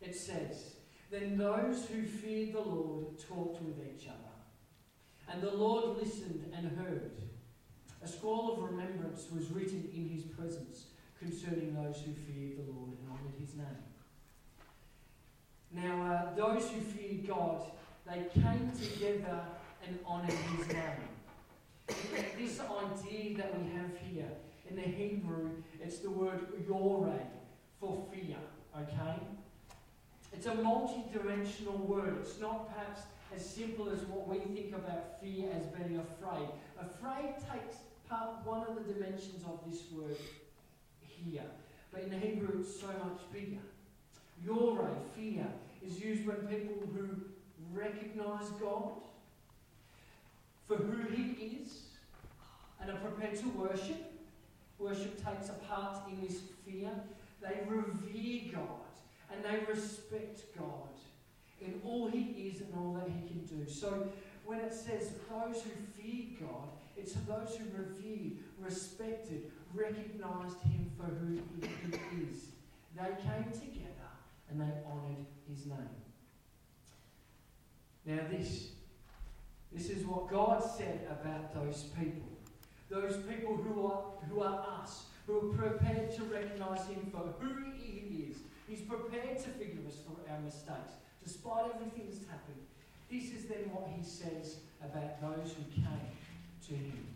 It 0.00 0.14
says, 0.14 0.76
Then 1.10 1.36
those 1.36 1.86
who 1.86 2.04
feared 2.04 2.52
the 2.52 2.60
Lord 2.60 3.18
talked 3.18 3.60
with 3.62 3.82
each 3.82 4.06
other. 4.06 4.30
And 5.28 5.42
the 5.42 5.50
Lord 5.50 5.98
listened 5.98 6.52
and 6.56 6.76
heard. 6.76 7.12
A 8.02 8.08
scroll 8.08 8.52
of 8.52 8.70
remembrance 8.70 9.26
was 9.34 9.50
written 9.50 9.88
in 9.94 10.08
his 10.08 10.24
presence 10.24 10.86
concerning 11.18 11.74
those 11.74 11.96
who 11.96 12.12
feared 12.12 12.58
the 12.58 12.72
Lord 12.72 12.90
and 12.90 13.10
honoured 13.10 13.34
his 13.38 13.54
name. 13.54 13.66
Now, 15.72 16.12
uh, 16.12 16.34
those 16.34 16.68
who 16.70 16.80
feared 16.80 17.28
God, 17.28 17.62
they 18.06 18.26
came 18.40 18.72
together 18.72 19.40
and 19.86 19.98
honoured 20.06 20.32
his 20.32 20.68
name. 20.68 21.08
This 22.38 22.60
idea 22.60 23.36
that 23.36 23.58
we 23.58 23.70
have 23.76 23.90
here 24.10 24.30
in 24.68 24.76
the 24.76 24.82
Hebrew, 24.82 25.50
it's 25.82 25.98
the 25.98 26.10
word 26.10 26.40
yoreh 26.68 27.26
for 27.78 28.04
fear, 28.12 28.36
okay? 28.76 29.16
It's 30.32 30.46
a 30.46 30.54
multi 30.54 31.04
dimensional 31.12 31.76
word. 31.78 32.18
It's 32.20 32.40
not 32.40 32.72
perhaps 32.72 33.02
as 33.34 33.48
simple 33.48 33.88
as 33.90 34.00
what 34.02 34.28
we 34.28 34.38
think 34.54 34.74
about 34.74 35.20
fear 35.20 35.48
as 35.54 35.66
being 35.66 36.00
afraid. 36.00 36.48
Afraid 36.78 37.34
takes 37.36 37.76
part 38.08 38.44
one 38.44 38.66
of 38.66 38.74
the 38.74 38.92
dimensions 38.92 39.44
of 39.44 39.60
this 39.70 39.82
word 39.92 40.16
here. 41.00 41.44
But 41.92 42.02
in 42.02 42.20
Hebrew 42.20 42.60
it's 42.60 42.80
so 42.80 42.88
much 42.88 43.20
bigger. 43.32 43.60
Yoreh, 44.46 44.96
fear, 45.14 45.46
is 45.84 46.00
used 46.00 46.26
when 46.26 46.36
people 46.46 46.76
who 46.94 47.20
recognize 47.72 48.48
God 48.60 48.92
for 50.66 50.76
who 50.76 51.14
He 51.14 51.58
is 51.62 51.82
and 52.80 52.90
are 52.90 52.98
prepared 52.98 53.36
to 53.36 53.48
worship. 53.50 54.12
Worship 54.78 55.24
takes 55.24 55.50
a 55.50 55.54
part 55.68 56.08
in 56.10 56.26
this 56.26 56.38
fear. 56.66 56.90
They 57.42 57.60
revere 57.68 58.52
God 58.52 58.90
and 59.32 59.44
they 59.44 59.64
respect 59.70 60.42
God 60.58 60.88
in 61.60 61.80
all 61.84 62.08
He 62.08 62.50
is 62.52 62.60
and 62.60 62.72
all 62.76 62.94
that 62.94 63.08
He 63.08 63.28
can 63.28 63.44
do. 63.44 63.70
So 63.70 64.08
when 64.44 64.60
it 64.60 64.72
says 64.72 65.12
those 65.28 65.62
who 65.62 65.70
fear 65.96 66.24
God, 66.40 66.68
it's 66.96 67.12
those 67.12 67.56
who 67.56 67.64
revered, 67.76 68.38
respected, 68.58 69.50
recognized 69.74 70.60
Him 70.62 70.90
for 70.96 71.04
who 71.04 71.40
He 71.60 72.22
is. 72.22 72.46
They 72.96 73.22
came 73.22 73.50
together 73.52 74.10
and 74.50 74.60
they 74.60 74.72
honoured 74.86 75.26
His 75.48 75.66
name. 75.66 75.78
Now 78.06 78.22
this, 78.30 78.68
this 79.72 79.90
is 79.90 80.04
what 80.04 80.28
God 80.28 80.62
said 80.62 81.06
about 81.10 81.54
those 81.54 81.84
people. 81.98 82.28
Those 82.88 83.18
people 83.18 83.56
who 83.56 83.86
are, 83.86 84.02
who 84.28 84.40
are 84.42 84.66
us, 84.82 85.04
who 85.26 85.36
are 85.38 85.54
prepared 85.54 86.12
to 86.16 86.24
recognize 86.24 86.86
Him 86.88 87.08
for 87.12 87.32
who 87.38 87.70
He 87.76 88.26
is. 88.28 88.38
He's 88.66 88.80
prepared 88.80 89.38
to 89.38 89.50
forgive 89.50 89.86
us 89.86 89.98
for 90.04 90.30
our 90.30 90.40
mistakes, 90.40 90.94
despite 91.22 91.72
everything 91.74 92.06
that's 92.08 92.26
happened. 92.26 92.62
This 93.10 93.32
is 93.32 93.46
then 93.46 93.70
what 93.72 93.90
He 93.96 94.02
says 94.02 94.56
about 94.82 95.20
those 95.20 95.52
who 95.52 95.64
came 95.74 96.10
to 96.68 96.74
Him. 96.74 97.06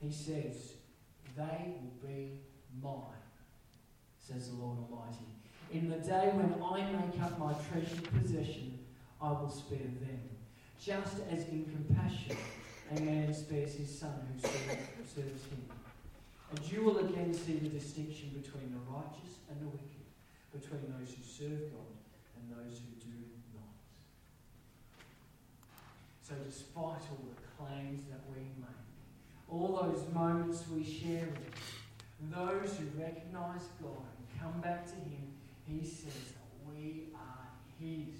He 0.00 0.12
says, 0.12 0.74
They 1.36 1.74
will 1.80 2.08
be 2.08 2.40
mine, 2.82 3.22
says 4.18 4.50
the 4.50 4.56
Lord 4.56 4.78
Almighty. 4.78 5.26
In 5.72 5.90
the 5.90 5.96
day 5.96 6.30
when 6.32 6.54
I 6.62 6.90
make 6.92 7.20
up 7.22 7.38
my 7.38 7.54
treasured 7.70 8.04
possession, 8.20 8.78
I 9.20 9.32
will 9.32 9.50
spare 9.50 9.78
them. 9.78 10.20
Just 10.80 11.16
as 11.30 11.40
in 11.48 11.66
compassion 11.66 12.36
a 12.96 13.00
man 13.00 13.34
spares 13.34 13.74
his 13.74 13.98
son 13.98 14.14
who 14.32 14.48
serves 14.48 15.44
him. 15.44 15.64
And 16.50 16.72
you 16.72 16.82
will 16.82 16.98
again 16.98 17.34
see 17.34 17.54
the 17.54 17.68
distinction 17.68 18.30
between 18.40 18.72
the 18.72 18.80
righteous 18.90 19.44
and 19.50 19.60
the 19.60 19.66
wicked, 19.66 20.08
between 20.52 20.92
those 20.96 21.14
who 21.14 21.22
serve 21.22 21.70
God 21.72 21.92
and 22.36 22.48
those 22.48 22.78
who 22.78 22.88
do 23.04 23.12
not. 23.52 23.76
So, 26.28 26.34
despite 26.46 26.76
all 26.76 27.24
the 27.34 27.64
claims 27.64 28.02
that 28.10 28.20
we 28.28 28.42
make, 28.60 28.68
all 29.48 29.80
those 29.82 30.12
moments 30.12 30.64
we 30.68 30.84
share 30.84 31.26
with 31.26 32.30
those 32.30 32.76
who 32.76 33.00
recognize 33.00 33.62
God 33.80 34.04
and 34.18 34.38
come 34.38 34.60
back 34.60 34.84
to 34.88 34.94
Him, 34.96 35.32
He 35.66 35.86
says 35.86 36.12
that 36.12 36.70
we 36.70 37.04
are 37.14 37.48
His. 37.80 38.18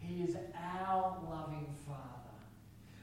He 0.00 0.24
is 0.24 0.36
our 0.58 1.16
loving 1.30 1.66
Father. 1.86 2.34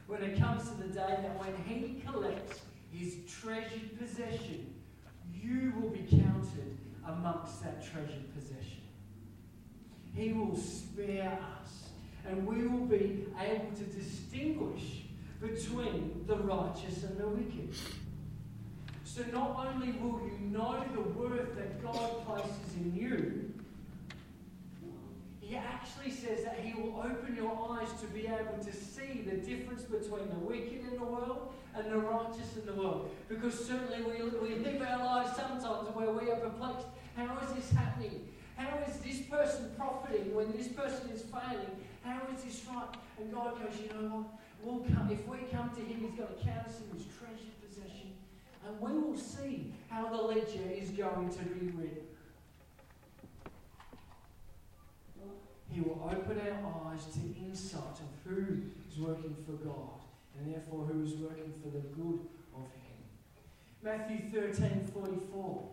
When 0.07 0.21
it 0.21 0.37
comes 0.37 0.67
to 0.69 0.75
the 0.75 0.89
day 0.89 1.19
that 1.21 1.39
when 1.39 1.55
He 1.65 2.01
collects 2.05 2.59
His 2.91 3.19
treasured 3.41 3.97
possession, 3.97 4.73
you 5.33 5.71
will 5.79 5.91
be 5.91 6.05
counted 6.09 6.77
amongst 7.07 7.63
that 7.63 7.81
treasured 7.89 8.35
possession. 8.35 8.81
He 10.13 10.33
will 10.33 10.57
spare 10.57 11.39
us, 11.61 11.86
and 12.27 12.45
we 12.45 12.67
will 12.67 12.85
be 12.85 13.25
able 13.39 13.71
to 13.75 13.83
distinguish 13.83 15.03
between 15.41 16.23
the 16.27 16.35
righteous 16.35 17.03
and 17.03 17.17
the 17.17 17.27
wicked. 17.27 17.73
So 19.03 19.23
not 19.31 19.67
only 19.67 19.93
will 19.93 20.19
you 20.19 20.37
know 20.51 20.83
the 20.93 21.01
worth 21.01 21.55
that 21.55 21.81
God 21.83 22.25
places 22.25 22.75
in 22.75 22.95
you, 22.95 23.53
he 25.39 25.55
actually 25.55 26.11
says 26.11 26.43
that 26.43 26.59
he 26.61 26.79
will 26.79 26.99
open 26.99 27.35
your 27.35 27.69
eyes 27.71 27.87
to 28.01 28.07
be 28.07 28.27
able 28.27 28.63
to 28.63 28.73
see 28.73 29.21
the 29.21 29.37
difference 29.37 29.83
between 29.83 30.27
the 30.29 30.39
wicked 30.39 30.81
in 30.81 30.99
the 30.99 31.05
world 31.05 31.53
and 31.73 31.89
the 31.89 31.97
righteous 31.97 32.57
in 32.57 32.65
the 32.65 32.73
world. 32.73 33.09
Because 33.29 33.65
certainly 33.65 34.03
we, 34.03 34.23
we 34.39 34.55
live 34.55 34.81
our 34.81 35.05
lives 35.05 35.37
sometimes 35.37 35.87
where 35.95 36.11
we 36.11 36.29
are 36.29 36.35
perplexed. 36.35 36.87
How 37.15 37.37
is 37.39 37.53
this 37.53 37.71
happening? 37.71 38.27
How 38.57 38.77
is 38.87 38.97
this 38.97 39.21
person 39.27 39.71
profiting 39.77 40.35
when 40.35 40.51
this 40.51 40.67
person 40.67 41.09
is 41.11 41.21
failing? 41.21 41.71
How 42.07 42.21
is 42.33 42.43
this 42.43 42.63
right? 42.69 42.87
And 43.19 43.33
God 43.33 43.59
goes, 43.61 43.79
you 43.81 43.89
know 43.89 44.07
what? 44.07 44.27
We'll 44.63 44.79
come, 44.79 45.09
if 45.11 45.27
we 45.27 45.37
come 45.51 45.69
to 45.69 45.81
Him, 45.81 45.99
He's 45.99 46.15
going 46.15 46.31
to 46.31 46.43
count 46.43 46.67
us 46.67 46.79
in 46.79 46.97
His 46.97 47.05
treasured 47.19 47.59
possession. 47.61 48.15
And 48.65 48.79
we 48.79 48.91
will 48.93 49.17
see 49.17 49.73
how 49.89 50.07
the 50.07 50.15
ledger 50.15 50.71
is 50.71 50.89
going 50.91 51.29
to 51.29 51.43
be 51.43 51.67
written. 51.71 52.07
He 55.69 55.81
will 55.81 56.09
open 56.09 56.39
our 56.39 56.91
eyes 56.91 57.05
to 57.13 57.19
insight 57.39 57.99
of 57.99 58.09
who 58.25 58.61
is 58.89 58.97
working 58.97 59.35
for 59.45 59.51
God 59.63 59.99
and 60.39 60.53
therefore 60.53 60.85
who 60.85 61.03
is 61.03 61.13
working 61.15 61.53
for 61.61 61.69
the 61.69 61.83
good 61.93 62.19
of 62.55 62.67
Him. 62.81 62.97
Matthew 63.83 64.29
13 64.31 64.89
44. 64.93 65.69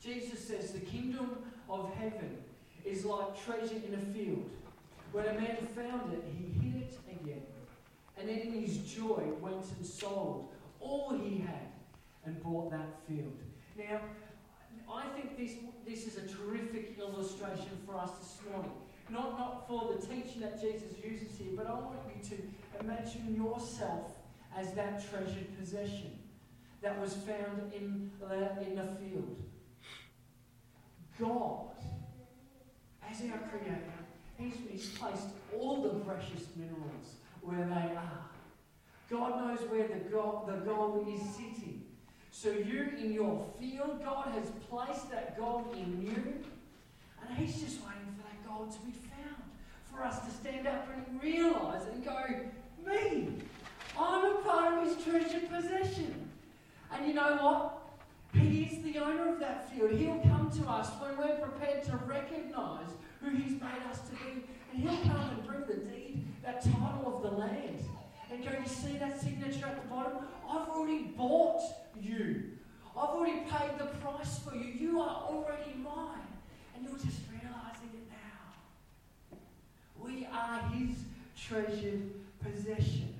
Jesus 0.00 0.46
says, 0.46 0.72
The 0.72 0.80
kingdom 0.80 1.38
of 1.68 1.92
heaven 1.94 2.36
is 2.84 3.04
like 3.04 3.42
treasure 3.44 3.80
in 3.86 3.94
a 3.94 4.14
field. 4.14 4.50
When 5.12 5.26
a 5.26 5.34
man 5.34 5.56
found 5.74 6.12
it, 6.12 6.24
he 6.36 6.52
hid 6.60 6.82
it 6.82 6.98
again. 7.20 7.42
And 8.18 8.28
then 8.28 8.38
in 8.38 8.62
his 8.62 8.78
joy 8.78 9.22
went 9.40 9.64
and 9.76 9.86
sold 9.86 10.52
all 10.80 11.14
he 11.14 11.38
had 11.38 11.72
and 12.24 12.42
bought 12.42 12.70
that 12.70 13.00
field. 13.08 13.36
Now, 13.76 14.00
I 14.92 15.04
think 15.14 15.36
this, 15.36 15.52
this 15.86 16.06
is 16.06 16.16
a 16.16 16.26
terrific 16.28 16.98
illustration 16.98 17.78
for 17.86 17.96
us 17.96 18.10
this 18.20 18.38
morning. 18.50 18.72
Not, 19.08 19.38
not 19.38 19.68
for 19.68 19.94
the 19.94 20.06
teaching 20.06 20.40
that 20.40 20.60
Jesus 20.60 20.92
uses 21.02 21.38
here, 21.38 21.52
but 21.56 21.66
I 21.66 21.74
want 21.74 21.98
you 22.08 22.36
to 22.36 22.42
imagine 22.80 23.36
yourself 23.36 24.12
as 24.56 24.72
that 24.72 25.08
treasured 25.10 25.56
possession 25.58 26.18
that 26.82 27.00
was 27.00 27.14
found 27.14 27.72
in, 27.72 28.10
in 28.66 28.76
the 28.76 28.86
field. 29.00 29.36
God, 31.18 31.70
as 33.08 33.20
our 33.30 33.38
Creator, 33.48 33.82
he's, 34.38 34.88
placed 34.90 35.28
all 35.58 35.82
the 35.82 35.88
precious 36.00 36.46
minerals 36.56 37.16
where 37.42 37.66
they 37.66 37.96
are. 37.96 38.26
God 39.08 39.38
knows 39.40 39.60
where 39.70 39.86
the 39.88 40.10
gold, 40.10 40.48
the 40.48 40.58
gold 40.64 41.06
is 41.08 41.20
sitting. 41.34 41.82
So 42.30 42.50
you 42.50 42.92
in 42.98 43.12
your 43.12 43.46
field, 43.58 44.04
God 44.04 44.28
has 44.34 44.50
placed 44.68 45.10
that 45.10 45.38
gold 45.38 45.74
in 45.74 46.02
you, 46.02 46.44
and 47.22 47.38
He's 47.38 47.54
just 47.60 47.80
waiting 47.80 48.14
for 48.16 48.24
that 48.24 48.46
gold 48.46 48.72
to 48.72 48.78
be 48.80 48.92
found. 48.92 49.42
For 49.90 50.02
us 50.02 50.18
to 50.26 50.30
stand 50.30 50.66
up 50.66 50.88
and 50.94 51.22
realize 51.22 51.86
and 51.90 52.04
go, 52.04 52.18
Me, 52.86 53.28
I'm 53.98 54.24
a 54.24 54.34
part 54.42 54.74
of 54.74 54.84
His 54.84 55.02
treasured 55.04 55.48
possession. 55.48 56.28
And 56.92 57.06
you 57.06 57.14
know 57.14 57.36
what? 57.36 57.82
He 58.34 58.64
is 58.64 58.82
the 58.82 58.98
owner 58.98 59.32
of 59.32 59.40
that 59.40 59.70
field. 59.70 59.92
He'll 59.92 60.18
to 60.58 60.70
us 60.70 60.90
when 61.00 61.16
we're 61.18 61.36
prepared 61.36 61.84
to 61.84 61.96
recognize 62.06 62.88
who 63.20 63.30
He's 63.30 63.60
made 63.60 63.82
us 63.90 64.00
to 64.08 64.12
be. 64.12 64.44
And 64.72 64.82
He'll 64.82 65.12
come 65.12 65.30
and 65.30 65.46
bring 65.46 65.60
the 65.60 65.84
deed, 65.84 66.26
that 66.42 66.62
title 66.62 67.16
of 67.16 67.22
the 67.22 67.36
land. 67.36 67.84
And 68.30 68.42
go, 68.42 68.50
you 68.50 68.68
see 68.68 68.96
that 68.98 69.20
signature 69.20 69.66
at 69.66 69.82
the 69.82 69.88
bottom? 69.88 70.18
I've 70.48 70.68
already 70.68 71.04
bought 71.16 71.62
you. 72.00 72.44
I've 72.96 73.10
already 73.10 73.40
paid 73.40 73.78
the 73.78 73.86
price 74.00 74.38
for 74.38 74.54
you. 74.54 74.64
You 74.64 75.00
are 75.00 75.24
already 75.28 75.74
mine. 75.82 76.26
And 76.74 76.84
you're 76.84 76.98
just 76.98 77.20
realizing 77.30 77.90
it 77.94 78.08
now. 78.10 79.38
We 79.98 80.26
are 80.32 80.60
His 80.70 80.96
treasured 81.38 82.10
possession. 82.42 83.14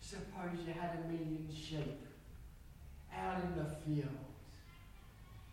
Suppose 0.00 0.58
you 0.66 0.74
had 0.74 0.98
a 0.98 1.08
million 1.08 1.48
sheep 1.50 2.06
out 3.16 3.42
in 3.42 3.56
the 3.56 3.70
field. 3.84 4.31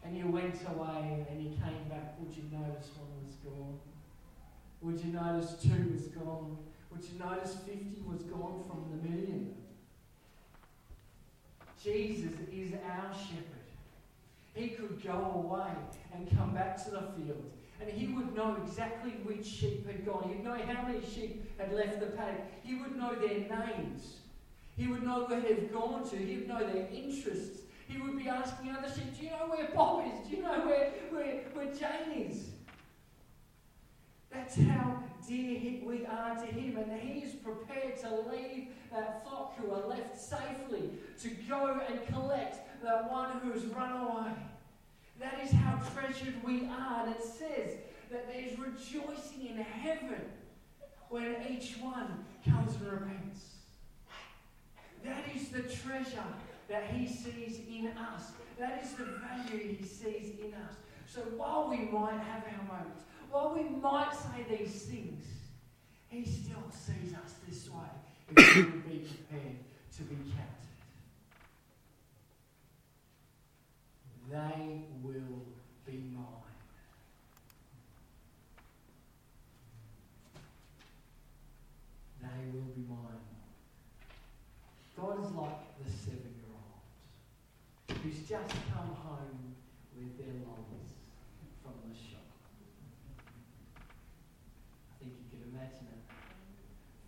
And 0.10 0.18
you 0.18 0.26
went 0.26 0.56
away 0.68 1.24
and 1.30 1.40
you 1.40 1.50
came 1.50 1.88
back. 1.88 2.16
Would 2.20 2.36
you 2.36 2.42
notice 2.52 2.90
one 2.98 3.24
was 3.24 3.36
gone? 3.46 3.78
Would 4.82 5.06
you 5.06 5.14
notice 5.14 5.54
two 5.62 5.94
was 5.94 6.08
gone? 6.08 6.58
Would 6.90 7.04
you 7.04 7.20
notice 7.20 7.58
50 7.58 8.02
was 8.08 8.24
gone 8.24 8.64
from 8.68 8.86
the 8.90 9.08
million? 9.08 9.54
Jesus 11.84 12.34
is 12.52 12.74
our 12.74 13.14
shepherd. 13.14 13.70
He 14.56 14.70
could 14.70 15.00
go 15.04 15.46
away 15.46 15.74
and 16.16 16.36
come 16.36 16.56
back 16.56 16.84
to 16.86 16.90
the 16.90 17.02
field. 17.16 17.52
And 17.80 17.92
he 17.92 18.08
would 18.08 18.36
know 18.36 18.58
exactly 18.66 19.12
which 19.24 19.46
sheep 19.46 19.86
had 19.86 20.08
gone. 20.08 20.28
He'd 20.28 20.44
know 20.44 20.58
how 20.58 20.88
many 20.88 21.06
sheep 21.06 21.56
had 21.60 21.72
left 21.72 22.00
the 22.00 22.08
paddock. 22.08 22.48
He 22.64 22.74
would 22.74 22.98
know 22.98 23.14
their 23.14 23.42
names. 23.42 24.16
He 24.76 24.88
would 24.88 25.04
know 25.04 25.26
where 25.26 25.40
they've 25.40 25.72
gone 25.72 26.10
to. 26.10 26.18
He 26.18 26.38
would 26.38 26.48
know 26.48 26.66
their 26.66 26.88
interests. 26.92 27.60
He 27.90 27.98
would 28.00 28.20
be 28.20 28.30
asking 28.30 28.70
other 28.70 28.88
sheep, 28.88 29.18
Do 29.18 29.26
you 29.26 29.32
know 29.32 29.48
where 29.48 29.68
Bob 29.74 30.06
is? 30.06 30.30
Do 30.30 30.36
you 30.36 30.44
know 30.44 30.66
where, 30.66 30.92
where, 31.10 31.42
where 31.54 31.74
Jane 31.74 32.30
is? 32.30 32.46
That's 34.32 34.58
how 34.58 35.04
dear 35.28 35.82
we 35.84 36.06
are 36.06 36.36
to 36.36 36.46
Him. 36.46 36.78
And 36.78 37.02
He 37.02 37.22
is 37.22 37.34
prepared 37.34 37.98
to 38.02 38.16
leave 38.32 38.68
that 38.92 39.24
flock 39.24 39.58
who 39.58 39.72
are 39.72 39.88
left 39.88 40.22
safely 40.22 40.92
to 41.22 41.30
go 41.50 41.82
and 41.90 42.08
collect 42.14 42.84
that 42.84 43.12
one 43.12 43.40
who 43.40 43.52
has 43.54 43.66
run 43.66 43.92
away. 43.92 44.34
That 45.20 45.40
is 45.44 45.52
how 45.52 45.80
treasured 45.94 46.36
we 46.44 46.68
are. 46.68 47.08
And 47.08 47.16
it 47.16 47.24
says 47.24 47.72
that 48.12 48.32
there's 48.32 48.58
rejoicing 48.60 49.48
in 49.48 49.58
heaven 49.58 50.22
when 51.10 51.36
each 51.50 51.78
one 51.82 52.24
comes 52.48 52.76
and 52.76 52.92
repents. 52.92 53.46
That 55.04 55.24
is 55.36 55.50
the 55.50 55.64
treasure 55.64 56.24
that 56.70 56.92
He 56.92 57.08
sees 57.08 57.60
in 57.68 57.88
us. 57.98 58.32
That 58.58 58.82
is 58.84 58.94
the 58.94 59.06
value 59.06 59.76
He 59.76 59.84
sees 59.84 60.40
in 60.40 60.54
us. 60.54 60.76
So 61.08 61.22
while 61.36 61.68
we 61.70 61.78
might 61.78 62.20
have 62.20 62.44
our 62.44 62.78
moments, 62.78 63.04
while 63.32 63.54
we 63.56 63.64
might 63.82 64.14
say 64.14 64.58
these 64.58 64.84
things, 64.84 65.26
He 66.10 66.24
still 66.24 66.64
sees 66.72 67.14
us 67.14 67.34
this 67.48 67.70
way 67.70 67.90
if 68.36 68.56
we 68.56 68.62
would 68.62 68.90
be 68.90 69.00
prepared 69.00 69.58
to 69.98 70.04
be 70.04 70.16
counted. 70.16 70.60
They 74.30 74.82
will 75.02 75.42
be 75.88 76.04
mine. 76.14 76.26
They 82.22 82.52
will 82.54 82.68
be 82.76 82.86
mine. 82.88 82.98
God 84.96 85.26
is 85.26 85.32
like 85.32 85.69
who's 88.04 88.20
just 88.24 88.56
come 88.72 88.96
home 89.04 89.56
with 89.98 90.18
their 90.18 90.32
lollies 90.48 90.96
from 91.62 91.76
the 91.84 91.92
shop. 91.92 92.24
I 94.88 95.04
think 95.04 95.20
you 95.20 95.28
can 95.28 95.52
imagine 95.52 95.88
it. 95.92 96.04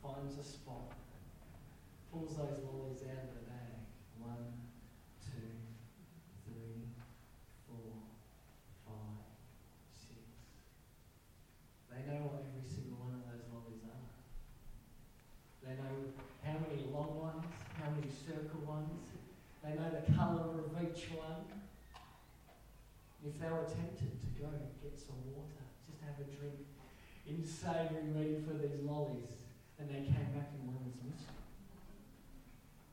Finds 0.04 0.36
a 0.38 0.43
spot, 0.43 0.91
pulls 2.12 2.36
those 2.36 2.60
lollies 2.67 3.08
out 3.08 3.23
of 3.23 3.32
the 3.39 3.43
bag. 3.47 3.80
One, 4.19 4.51
two, 5.23 5.47
three, 6.43 6.91
each 20.91 21.12
one, 21.12 21.45
if 23.25 23.39
they 23.39 23.47
were 23.47 23.63
tempted 23.63 24.19
to 24.19 24.30
go 24.41 24.47
and 24.47 24.67
get 24.82 24.99
some 24.99 25.15
water, 25.36 25.62
just 25.88 26.01
have 26.01 26.19
a 26.19 26.27
drink, 26.36 26.67
insanely 27.27 28.12
ready 28.15 28.41
for 28.41 28.54
these 28.58 28.82
lollies, 28.84 29.47
and 29.80 29.89
they 29.89 30.04
came 30.04 30.32
back 30.36 30.51
and 30.54 30.67
one 30.67 30.84
was 30.84 30.97
missing, 31.06 31.38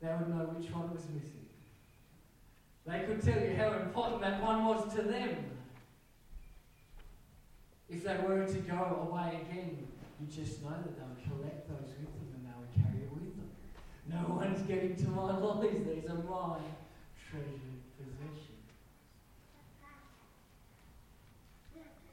they 0.01 0.09
would 0.09 0.29
know 0.29 0.53
which 0.55 0.71
one 0.71 0.93
was 0.93 1.03
missing. 1.13 1.49
They 2.87 3.01
could 3.01 3.21
tell 3.21 3.43
you 3.43 3.55
how 3.57 3.73
important 3.73 4.23
that 4.23 4.43
one 4.43 4.65
was 4.65 4.95
to 4.95 5.03
them. 5.03 5.45
If 7.89 8.05
they 8.05 8.17
were 8.17 8.45
to 8.47 8.59
go 8.61 9.09
away 9.11 9.41
again, 9.43 9.87
you 10.21 10.27
just 10.27 10.63
know 10.63 10.71
that 10.71 10.97
they 10.97 11.05
would 11.05 11.25
collect 11.25 11.69
those 11.69 11.89
with 11.89 12.13
them 12.17 12.33
and 12.37 12.45
they 12.45 12.55
would 12.57 12.73
carry 12.77 13.05
it 13.05 13.13
with 13.13 13.37
them. 13.37 13.51
No 14.09 14.35
one's 14.37 14.63
getting 14.63 14.97
to 14.97 15.09
my 15.09 15.39
lollies, 15.39 15.85
these 15.85 16.09
are 16.09 16.17
my 16.17 16.61
treasured 17.29 17.85
possession. 18.01 18.57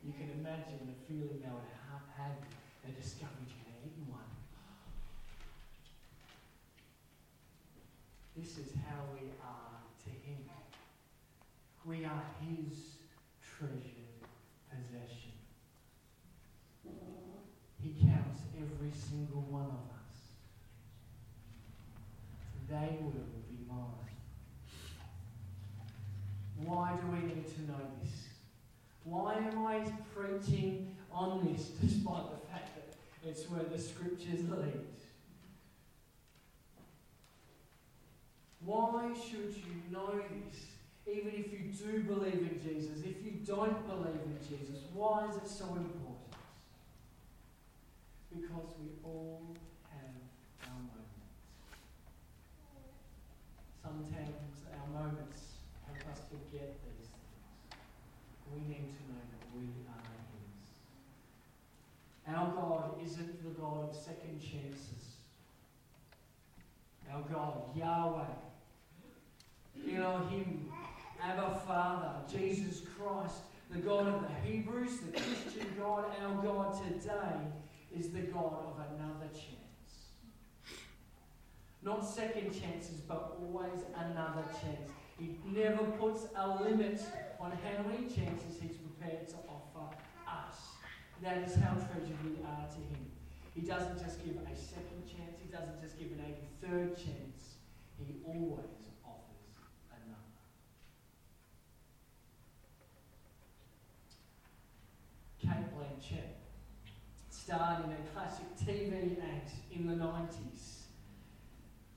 You 0.03 0.13
can 0.13 0.34
imagine 0.45 0.85
the 0.85 0.93
feeling 1.09 1.41
they 1.41 1.49
would 1.49 1.73
have 1.89 2.05
had 2.15 2.37
they 2.85 2.93
discovered 3.01 3.49
you 3.49 3.57
had 3.65 3.81
eaten 3.81 4.05
one. 4.13 4.29
This 8.37 8.59
is 8.59 8.77
how 8.85 9.01
we 9.13 9.33
are 9.41 9.81
to 10.05 10.09
Him. 10.09 10.45
We 11.83 12.05
are 12.05 12.21
His 12.45 13.01
treasured 13.41 14.21
possession. 14.69 15.33
He 17.81 18.05
counts 18.05 18.41
every 18.55 18.91
single 18.91 19.41
one 19.49 19.65
of 19.65 19.89
us. 19.97 20.29
They 22.69 22.99
will 23.01 23.33
be 23.49 23.65
mine. 23.67 24.13
Why 26.57 26.97
do 27.01 27.07
we 27.07 27.33
need 27.33 27.47
to 27.55 27.61
know 27.61 27.81
this? 27.99 28.04
Why 29.05 29.35
am 29.35 29.65
I 29.65 29.79
preaching 30.13 30.95
on 31.13 31.45
this 31.45 31.67
despite 31.81 32.29
the 32.31 32.47
fact 32.51 32.75
that 32.75 33.29
it's 33.29 33.43
where 33.49 33.63
the 33.63 33.79
scriptures 33.79 34.41
lead? 34.49 34.81
Why 38.65 39.13
should 39.13 39.53
you 39.55 39.77
know 39.91 40.09
this? 40.17 40.65
Even 41.07 41.33
if 41.35 41.53
you 41.53 41.69
do 41.69 42.01
believe 42.03 42.33
in 42.33 42.59
Jesus, 42.63 43.03
if 43.05 43.23
you 43.23 43.33
don't 43.45 43.87
believe 43.87 44.21
in 44.25 44.39
Jesus, 44.41 44.81
why 44.91 45.29
is 45.29 45.35
it 45.35 45.47
so 45.47 45.65
important? 45.65 46.33
Because 48.33 48.73
we 48.81 48.89
all 49.03 49.45
have 49.91 50.17
our 50.65 50.73
moments. 50.81 51.13
Sometimes 53.83 54.65
our 54.73 55.03
moments 55.03 55.41
help 55.85 56.11
us 56.11 56.21
forget 56.27 56.73
these 56.81 57.05
things. 57.05 57.77
We 58.55 58.61
need 58.73 58.87
to 58.87 59.03
know 59.11 59.23
that 59.31 59.45
we 59.53 59.65
are 59.91 60.05
His. 60.31 60.63
Our 62.33 62.47
God 62.55 62.85
isn't 63.03 63.43
the 63.43 63.59
God 63.59 63.89
of 63.89 63.95
second 63.95 64.39
chances. 64.39 65.03
Our 67.11 67.21
God, 67.21 67.75
Yahweh, 67.75 68.35
Elohim, 69.97 70.71
Abba 71.21 71.61
Father, 71.67 72.13
Jesus 72.31 72.81
Christ, 72.97 73.41
the 73.69 73.79
God 73.79 74.07
of 74.07 74.21
the 74.21 74.49
Hebrews, 74.49 74.99
the 74.99 75.11
Christian 75.11 75.67
God, 75.77 76.05
our 76.21 76.35
God 76.41 76.81
today 76.81 77.39
is 77.97 78.09
the 78.09 78.21
God 78.21 78.53
of 78.67 78.79
another 78.93 79.27
chance. 79.33 79.55
Not 81.83 82.05
second 82.05 82.51
chances, 82.59 83.01
but 83.07 83.37
always 83.39 83.83
another 83.95 84.45
chance. 84.61 84.91
He 85.19 85.37
never 85.45 85.83
puts 85.83 86.27
a 86.35 86.61
limit 86.61 87.01
on 87.39 87.51
how 87.51 87.83
many 87.83 88.07
chances 88.07 88.59
He's 88.61 88.77
prepared 88.77 89.27
to 89.29 89.35
offer 89.49 89.95
us. 90.27 90.55
That 91.21 91.37
is 91.47 91.55
how 91.55 91.73
treasured 91.75 92.19
we 92.23 92.43
are 92.43 92.67
to 92.67 92.81
Him. 92.91 93.11
He 93.53 93.61
doesn't 93.61 93.99
just 94.03 94.23
give 94.23 94.35
a 94.35 94.55
second 94.55 95.03
chance, 95.07 95.39
He 95.41 95.51
doesn't 95.51 95.81
just 95.81 95.97
give 95.97 96.11
an 96.11 96.23
83rd 96.63 96.95
chance. 96.95 97.55
He 97.97 98.15
always 98.25 98.91
offers 99.03 99.55
another. 99.91 100.35
Cate 105.39 105.71
Blanchett 105.73 106.35
starred 107.29 107.85
in 107.85 107.91
a 107.91 108.01
classic 108.13 108.45
TV 108.57 109.17
act 109.23 109.51
in 109.71 109.87
the 109.87 109.93
90s, 109.93 110.87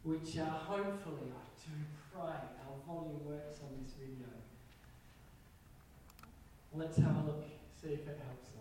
which 0.05 0.38
uh, 0.38 0.44
hopefully, 0.44 1.33
I 1.33 1.48
do 1.59 1.72
pray, 2.12 2.22
our 2.22 2.77
volume 2.87 3.24
works 3.24 3.61
on 3.62 3.83
this 3.83 3.94
video. 3.98 4.29
Let's 6.74 6.96
have 6.98 7.16
a 7.16 7.26
look, 7.26 7.44
see 7.81 7.88
if 7.88 8.07
it 8.07 8.20
helps 8.24 8.48
us. 8.48 8.54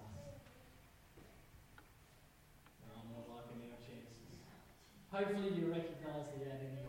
No, 2.87 2.93
I'm 2.97 3.09
not 3.13 3.29
liking 3.29 3.69
our 3.69 3.77
chances. 3.77 4.39
Hopefully 5.11 5.53
you 5.59 5.67
recognise 5.71 6.25
the 6.33 6.45
ad 6.45 6.59
anyway. 6.61 6.87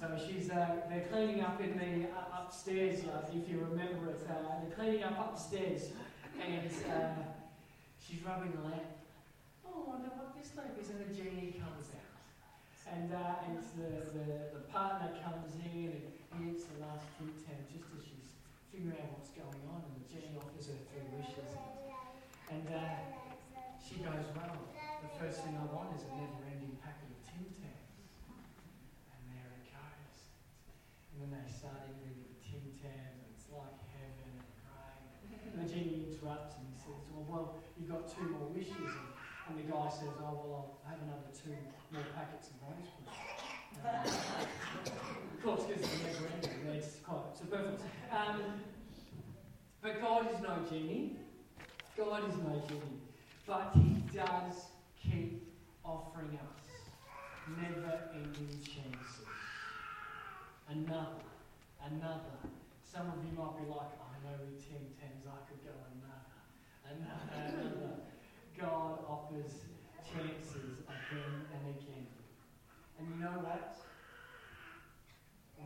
So 0.00 0.06
she's, 0.16 0.48
uh, 0.48 0.76
they're 0.88 1.08
cleaning 1.10 1.40
up 1.40 1.60
in 1.60 1.76
the 1.76 2.08
uh, 2.16 2.37
upstairs, 2.48 3.04
uh, 3.04 3.28
if 3.28 3.44
you 3.44 3.60
remember 3.60 4.08
it. 4.08 4.24
Uh, 4.24 4.64
they're 4.64 4.72
cleaning 4.72 5.04
up 5.04 5.20
upstairs, 5.20 5.92
and 6.40 6.72
uh, 6.88 7.20
she's 8.00 8.24
rubbing 8.24 8.56
the 8.56 8.64
lamp. 8.64 8.88
Oh, 9.68 9.84
I 9.84 9.90
wonder 9.92 10.08
what 10.16 10.32
this 10.32 10.56
lamp 10.56 10.72
is, 10.80 10.88
and 10.88 11.04
the 11.04 11.12
genie 11.12 11.60
comes 11.60 11.92
out. 11.92 12.08
And, 12.88 13.12
uh, 13.12 13.44
and 13.44 13.60
the, 13.76 14.00
the, 14.16 14.26
the 14.56 14.64
partner 14.72 15.12
comes 15.20 15.60
in 15.60 15.92
and 15.92 16.40
he 16.40 16.56
eats 16.56 16.64
the 16.72 16.80
last 16.80 17.04
fruit 17.20 17.36
tab 17.44 17.60
just 17.68 17.84
as 17.92 18.00
she's 18.00 18.32
figuring 18.72 18.96
out 18.96 19.12
what's 19.12 19.28
going 19.36 19.60
on, 19.68 19.84
and 19.84 20.00
the 20.00 20.08
genie 20.08 20.32
offers 20.40 20.72
her 20.72 20.80
three 20.88 21.04
wishes. 21.20 21.52
And 22.48 22.64
uh, 22.64 22.96
she 23.76 24.00
goes, 24.00 24.24
Well, 24.32 24.56
the 24.72 25.12
first 25.20 25.44
thing 25.44 25.52
I 25.52 25.68
want 25.68 25.92
is 26.00 26.08
a 26.08 26.16
never 26.16 26.48
ending 26.48 26.80
packet 26.80 27.12
of 27.12 27.20
Tim 27.28 27.44
Tams. 27.60 28.08
And 29.12 29.20
there 29.36 29.52
it 29.52 29.68
goes. 29.68 30.16
And 31.12 31.28
then 31.28 31.30
they 31.36 31.44
start 31.44 31.92
eating 31.92 32.24
the 32.24 32.28
Tim 32.48 32.64
Tams, 32.80 33.20
and 33.20 33.28
it's 33.36 33.44
like 33.52 33.76
heaven 33.92 34.32
and 34.32 34.48
great. 34.64 35.44
And 35.44 35.60
the 35.60 35.68
genie 35.68 36.08
interrupts 36.08 36.56
and 36.56 36.64
he 36.72 36.76
says, 36.80 37.04
Well, 37.12 37.28
well 37.28 37.46
you've 37.78 37.88
got 37.88 38.08
two 38.08 38.28
more 38.28 38.48
wishes. 38.48 38.74
And, 38.76 39.08
and 39.48 39.58
the 39.58 39.72
guy 39.72 39.88
says, 39.88 40.08
Oh, 40.20 40.34
well, 40.34 40.78
I'll 40.84 40.90
have 40.90 41.00
another 41.02 41.30
two 41.32 41.56
more 41.92 42.02
packets 42.14 42.50
of 42.50 42.56
those. 42.66 42.88
Um, 43.84 44.04
of 45.38 45.42
course, 45.42 45.64
because 45.64 45.82
it's 45.82 46.02
never 46.02 46.28
ending, 46.34 46.76
it's 46.76 46.96
quite 47.06 47.36
superfluous. 47.38 47.82
Um, 48.10 48.40
but 49.80 50.00
God 50.00 50.28
is 50.34 50.40
no 50.40 50.58
genie. 50.68 51.16
God 51.96 52.28
is 52.28 52.36
no 52.36 52.62
genie. 52.68 53.00
But 53.46 53.70
He 53.74 54.02
does 54.14 54.66
keep 55.00 55.42
offering 55.84 56.38
us 56.38 56.58
never 57.56 58.10
ending 58.12 58.60
chances. 58.60 59.24
Another, 60.68 61.24
another. 61.80 62.36
Some 62.84 63.08
of 63.08 63.24
you 63.24 63.32
might 63.32 63.56
be 63.56 63.64
like, 63.70 63.94
I 63.96 64.12
know 64.24 64.36
with 64.44 64.60
Tim 64.60 64.84
Tams 65.00 65.24
I 65.24 65.40
could 65.48 65.64
go 65.64 65.72
another, 65.72 66.37
another, 66.90 67.28
uh, 67.32 67.60
another. 67.60 67.94
God 68.58 68.98
offers 69.08 69.68
chances 70.02 70.82
again 70.88 71.46
and 71.52 71.62
again. 71.76 72.06
And 72.98 73.08
you 73.08 73.16
know 73.22 73.38
what? 73.44 73.76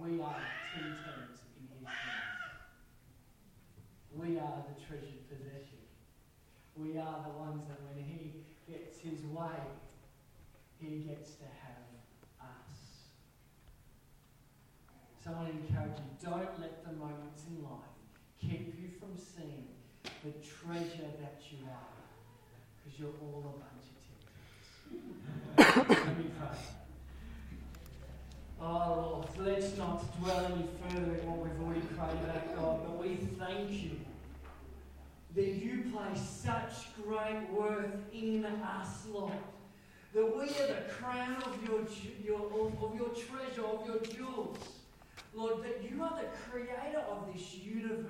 We 0.00 0.20
are 0.20 0.42
Tim 0.74 0.96
Tams 0.98 1.38
in 1.56 1.68
His 1.72 1.86
hands. 1.86 2.42
We 4.14 4.38
are 4.38 4.64
the 4.68 4.76
treasured 4.84 5.28
possession. 5.28 5.80
We 6.76 6.98
are 6.98 7.24
the 7.24 7.38
ones 7.38 7.62
that 7.68 7.80
when 7.86 8.02
He 8.04 8.44
gets 8.70 8.98
His 8.98 9.24
way, 9.24 9.62
He 10.80 11.06
gets 11.06 11.36
to 11.36 11.44
have 11.44 11.86
us. 12.40 13.08
So 15.24 15.30
I 15.30 15.34
want 15.34 15.48
to 15.48 15.54
encourage 15.54 15.98
you 15.98 16.28
don't 16.28 16.60
let 16.60 16.84
the 16.84 16.92
moments 16.92 17.44
in 17.48 17.62
life 17.62 17.94
keep 18.40 18.74
you 18.80 18.88
from 18.98 19.16
seeing 19.16 19.68
the 20.22 20.30
treasure 20.30 21.10
that 21.20 21.40
you 21.50 21.58
are, 21.66 21.92
because 22.84 22.98
you're 23.00 23.16
all 23.20 23.42
a 23.44 23.58
bunch 23.58 23.86
of 23.90 25.66
tempters. 25.76 26.06
Let 26.06 26.18
me 26.18 26.30
pray. 26.38 26.58
Oh 28.60 29.24
Lord, 29.36 29.48
let's 29.48 29.76
not 29.76 30.20
dwell 30.20 30.46
any 30.46 30.68
further 30.80 31.14
in 31.16 31.26
what 31.26 31.38
we've 31.38 31.60
already 31.60 31.80
prayed 31.80 32.22
about, 32.22 32.56
God, 32.56 32.80
but 32.84 32.94
we 33.02 33.16
thank 33.16 33.70
you 33.70 33.98
that 35.34 35.48
you 35.48 35.90
place 35.92 36.20
such 36.20 36.94
great 37.02 37.48
worth 37.50 37.96
in 38.12 38.44
us, 38.44 39.06
Lord. 39.12 39.32
That 40.14 40.36
we 40.36 40.42
are 40.42 40.66
the 40.68 40.82
crown 40.90 41.36
of 41.36 41.58
your, 41.66 41.80
your, 42.22 42.44
of 42.46 42.94
your 42.94 43.08
treasure, 43.08 43.64
of 43.64 43.86
your 43.86 44.00
jewels. 44.00 44.58
Lord, 45.34 45.64
that 45.64 45.82
you 45.90 46.02
are 46.02 46.20
the 46.20 46.28
creator 46.50 47.02
of 47.10 47.32
this 47.32 47.54
universe. 47.54 48.06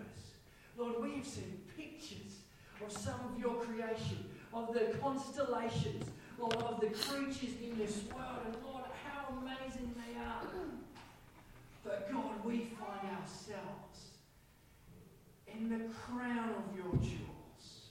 Lord, 0.77 1.01
we 1.01 1.15
have 1.17 1.27
seen 1.27 1.62
pictures 1.77 2.43
of 2.85 2.91
some 2.93 3.21
of 3.31 3.39
your 3.39 3.55
creation, 3.55 4.25
of 4.53 4.73
the 4.73 4.97
constellations, 5.01 6.05
Lord, 6.39 6.57
of 6.57 6.81
the 6.81 6.89
creatures 6.89 7.55
in 7.63 7.79
this 7.79 8.01
world, 8.15 8.41
and 8.47 8.57
Lord, 8.65 8.85
how 9.05 9.35
amazing 9.41 9.95
they 9.97 10.19
are. 10.19 10.43
But 11.85 12.13
God, 12.13 12.45
we 12.45 12.59
find 12.79 13.17
ourselves 13.19 14.13
in 15.47 15.69
the 15.69 15.85
crown 15.93 16.51
of 16.51 16.77
your 16.77 16.93
jewels. 16.97 17.89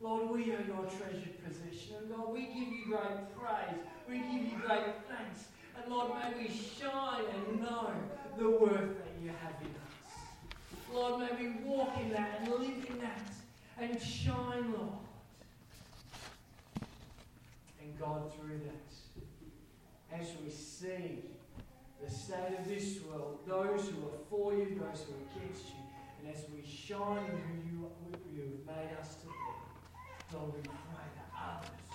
Lord, 0.00 0.30
we 0.30 0.52
are 0.52 0.62
your 0.66 0.84
treasured 0.84 1.42
possession. 1.44 1.96
And 2.00 2.10
God, 2.14 2.32
we 2.32 2.42
give 2.42 2.68
you 2.68 2.84
great 2.88 3.36
praise. 3.36 3.80
We 4.08 4.18
give 4.18 4.52
you 4.52 4.58
great 4.66 4.94
thanks. 5.08 5.44
And 5.76 5.92
Lord, 5.92 6.12
may 6.14 6.42
we 6.42 6.48
shine 6.48 7.24
and 7.48 7.60
know 7.60 7.90
the 8.38 8.50
worth 8.50 8.98
that 8.98 9.12
you 9.22 9.28
have 9.28 9.54
in 9.62 9.68
us. 9.68 9.73
Lord, 10.94 11.20
may 11.20 11.30
we 11.38 11.48
walk 11.64 11.98
in 12.00 12.10
that 12.12 12.40
and 12.40 12.48
live 12.52 12.86
in 12.88 12.98
that 13.00 13.32
and 13.80 14.00
shine, 14.00 14.72
Lord. 14.72 15.02
And 17.82 17.98
God, 17.98 18.32
through 18.34 18.60
that, 18.60 20.18
as 20.20 20.28
we 20.42 20.50
see 20.50 21.24
the 22.02 22.10
state 22.10 22.56
of 22.58 22.68
this 22.68 22.98
world, 23.02 23.40
those 23.46 23.88
who 23.88 24.06
are 24.06 24.18
for 24.30 24.52
you, 24.54 24.66
those 24.80 25.02
who 25.04 25.14
are 25.14 25.42
against 25.42 25.66
you, 25.66 25.82
and 26.22 26.34
as 26.34 26.44
we 26.54 26.62
shine 26.64 27.26
who 27.26 27.54
you, 27.68 27.90
who 28.04 28.10
you 28.34 28.42
have 28.42 28.76
made 28.76 28.96
us 29.00 29.16
to 29.16 29.26
be, 29.26 29.32
Lord, 30.32 30.52
we 30.54 30.60
pray 30.62 31.08
that 31.16 31.30
others 31.36 31.90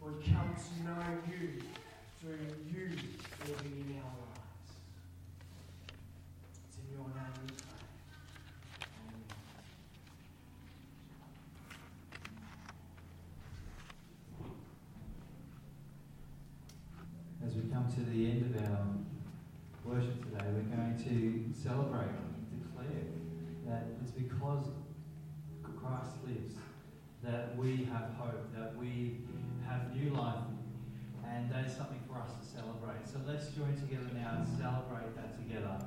would 0.00 0.18
come 0.24 0.54
to 0.54 0.72
know 0.88 1.04
you 1.28 1.62
through 2.20 2.46
you 2.72 2.88
living 3.46 3.76
in 3.86 3.96
our 3.98 4.04
lives. 4.04 4.70
It's 6.68 6.78
in 6.78 6.86
your 6.92 7.06
name 7.08 7.34
we 7.42 7.48
pray. 7.48 7.66
Amen. 9.06 9.24
As 17.46 17.52
we 17.54 17.62
come 17.72 17.86
to 17.94 18.00
the 18.00 18.30
end 18.30 18.54
of 18.54 18.62
our 18.70 18.84
worship 19.84 20.22
today, 20.24 20.46
we're 20.52 20.76
going 20.76 20.96
to 21.04 21.59
celebrate 21.70 22.10
declare 22.50 23.06
that 23.68 23.86
it's 24.02 24.10
because 24.10 24.66
Christ 25.62 26.18
lives 26.26 26.54
that 27.22 27.56
we 27.56 27.86
have 27.92 28.10
hope, 28.18 28.52
that 28.58 28.74
we 28.76 29.20
have 29.68 29.94
new 29.94 30.10
life, 30.10 30.42
and 31.28 31.48
that 31.52 31.66
is 31.66 31.72
something 31.76 32.00
for 32.08 32.18
us 32.18 32.30
to 32.34 32.44
celebrate. 32.44 33.06
So 33.06 33.20
let's 33.24 33.50
join 33.50 33.76
together 33.76 34.10
now 34.14 34.38
and 34.38 34.48
celebrate 34.58 35.14
that 35.14 35.38
together. 35.38 35.80